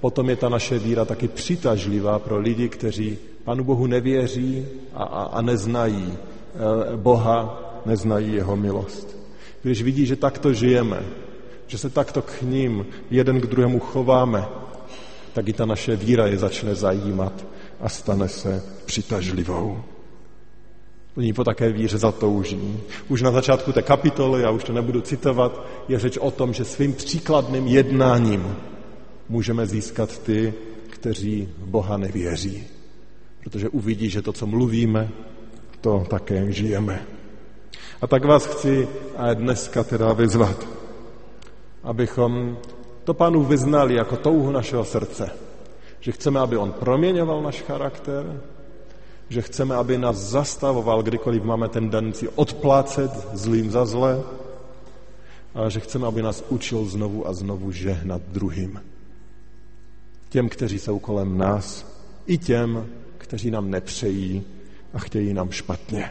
potom 0.00 0.30
je 0.30 0.36
ta 0.36 0.48
naše 0.48 0.78
víra 0.78 1.04
taky 1.04 1.28
přitažlivá 1.28 2.18
pro 2.18 2.38
lidi, 2.38 2.68
kteří 2.68 3.18
Panu 3.44 3.64
Bohu 3.64 3.86
nevěří 3.86 4.66
a, 4.94 5.02
a, 5.02 5.22
a 5.22 5.42
neznají 5.42 6.12
eh, 6.12 6.96
Boha, 6.96 7.62
neznají 7.86 8.34
jeho 8.34 8.56
milost. 8.56 9.16
Když 9.62 9.82
vidí, 9.82 10.06
že 10.06 10.16
takto 10.16 10.52
žijeme, 10.52 11.02
že 11.66 11.78
se 11.78 11.90
takto 11.90 12.22
k 12.22 12.42
ním 12.42 12.86
jeden 13.10 13.40
k 13.40 13.46
druhému 13.46 13.78
chováme, 13.78 14.44
tak 15.32 15.48
i 15.48 15.52
ta 15.52 15.66
naše 15.66 15.96
víra 15.96 16.26
je 16.26 16.38
začne 16.38 16.74
zajímat 16.74 17.46
a 17.80 17.88
stane 17.88 18.28
se 18.28 18.62
přitažlivou. 18.84 19.82
Oni 21.16 21.32
po 21.32 21.44
také 21.44 21.72
víře 21.72 21.98
zatouží. 21.98 22.80
Už 23.08 23.22
na 23.22 23.30
začátku 23.30 23.72
té 23.72 23.82
kapitoly, 23.82 24.42
já 24.42 24.50
už 24.50 24.64
to 24.64 24.72
nebudu 24.72 25.00
citovat, 25.00 25.66
je 25.88 25.98
řeč 25.98 26.16
o 26.16 26.30
tom, 26.30 26.52
že 26.52 26.64
svým 26.64 26.92
příkladným 26.92 27.66
jednáním 27.66 28.56
můžeme 29.28 29.66
získat 29.66 30.18
ty, 30.18 30.54
kteří 30.90 31.48
v 31.58 31.66
Boha 31.66 31.96
nevěří. 31.96 32.66
Protože 33.44 33.68
uvidí, 33.68 34.10
že 34.10 34.22
to, 34.22 34.32
co 34.32 34.46
mluvíme, 34.46 35.08
to 35.80 36.04
také 36.10 36.52
žijeme. 36.52 37.06
A 38.00 38.06
tak 38.06 38.24
vás 38.24 38.46
chci 38.46 38.88
dneska 39.34 39.84
teda 39.84 40.12
vyzvat, 40.12 40.66
abychom 41.82 42.58
to 43.04 43.14
Pánu 43.14 43.44
vyznali 43.44 43.94
jako 43.94 44.16
touhu 44.16 44.50
našeho 44.50 44.84
srdce. 44.84 45.30
Že 46.00 46.12
chceme, 46.12 46.40
aby 46.40 46.56
On 46.56 46.72
proměňoval 46.72 47.42
náš 47.42 47.62
charakter, 47.62 48.40
že 49.28 49.42
chceme, 49.42 49.74
aby 49.74 49.98
nás 49.98 50.16
zastavoval, 50.16 51.02
kdykoliv 51.02 51.42
máme 51.44 51.68
tendenci 51.68 52.28
odplácet 52.28 53.10
zlým 53.32 53.70
za 53.70 53.84
zlé, 53.84 54.22
a 55.54 55.68
že 55.68 55.80
chceme, 55.80 56.06
aby 56.06 56.22
nás 56.22 56.44
učil 56.48 56.84
znovu 56.84 57.28
a 57.28 57.32
znovu 57.32 57.72
žehnat 57.72 58.22
druhým 58.28 58.80
těm, 60.28 60.48
kteří 60.48 60.78
jsou 60.78 60.98
kolem 60.98 61.38
nás, 61.38 61.86
i 62.26 62.38
těm, 62.38 62.86
kteří 63.18 63.50
nám 63.50 63.70
nepřejí 63.70 64.42
a 64.92 64.98
chtějí 64.98 65.34
nám 65.34 65.50
špatně. 65.50 66.10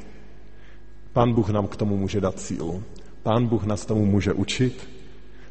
Pán 1.13 1.33
Bůh 1.33 1.49
nám 1.49 1.67
k 1.67 1.75
tomu 1.75 1.97
může 1.97 2.21
dát 2.21 2.39
sílu. 2.39 2.83
Pán 3.23 3.47
Bůh 3.47 3.63
nás 3.63 3.85
tomu 3.85 4.05
může 4.05 4.33
učit, 4.33 4.89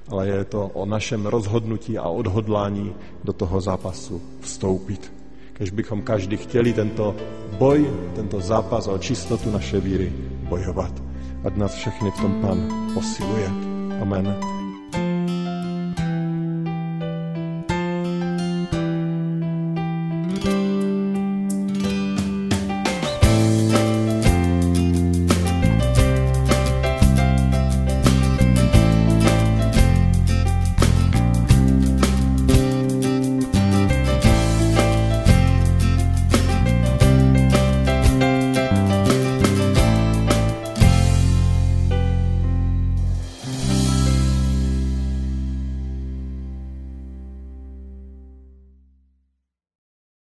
ale 0.09 0.29
je 0.29 0.44
to 0.44 0.66
o 0.66 0.87
našem 0.87 1.26
rozhodnutí 1.26 1.98
a 1.98 2.09
odhodlání 2.09 2.94
do 3.24 3.33
toho 3.33 3.61
zápasu 3.61 4.22
vstoupit. 4.40 5.12
Když 5.57 5.70
bychom 5.70 6.02
každý 6.02 6.37
chtěli 6.37 6.72
tento 6.72 7.16
boj, 7.59 7.90
tento 8.14 8.40
zápas 8.40 8.87
o 8.87 8.98
čistotu 8.98 9.50
naše 9.50 9.81
víry 9.81 10.12
bojovat. 10.48 11.02
Ať 11.44 11.57
nás 11.57 11.74
všechny 11.74 12.11
v 12.11 12.20
tom 12.20 12.42
Pán 12.42 12.90
posiluje. 12.94 13.48
Amen. 14.00 14.65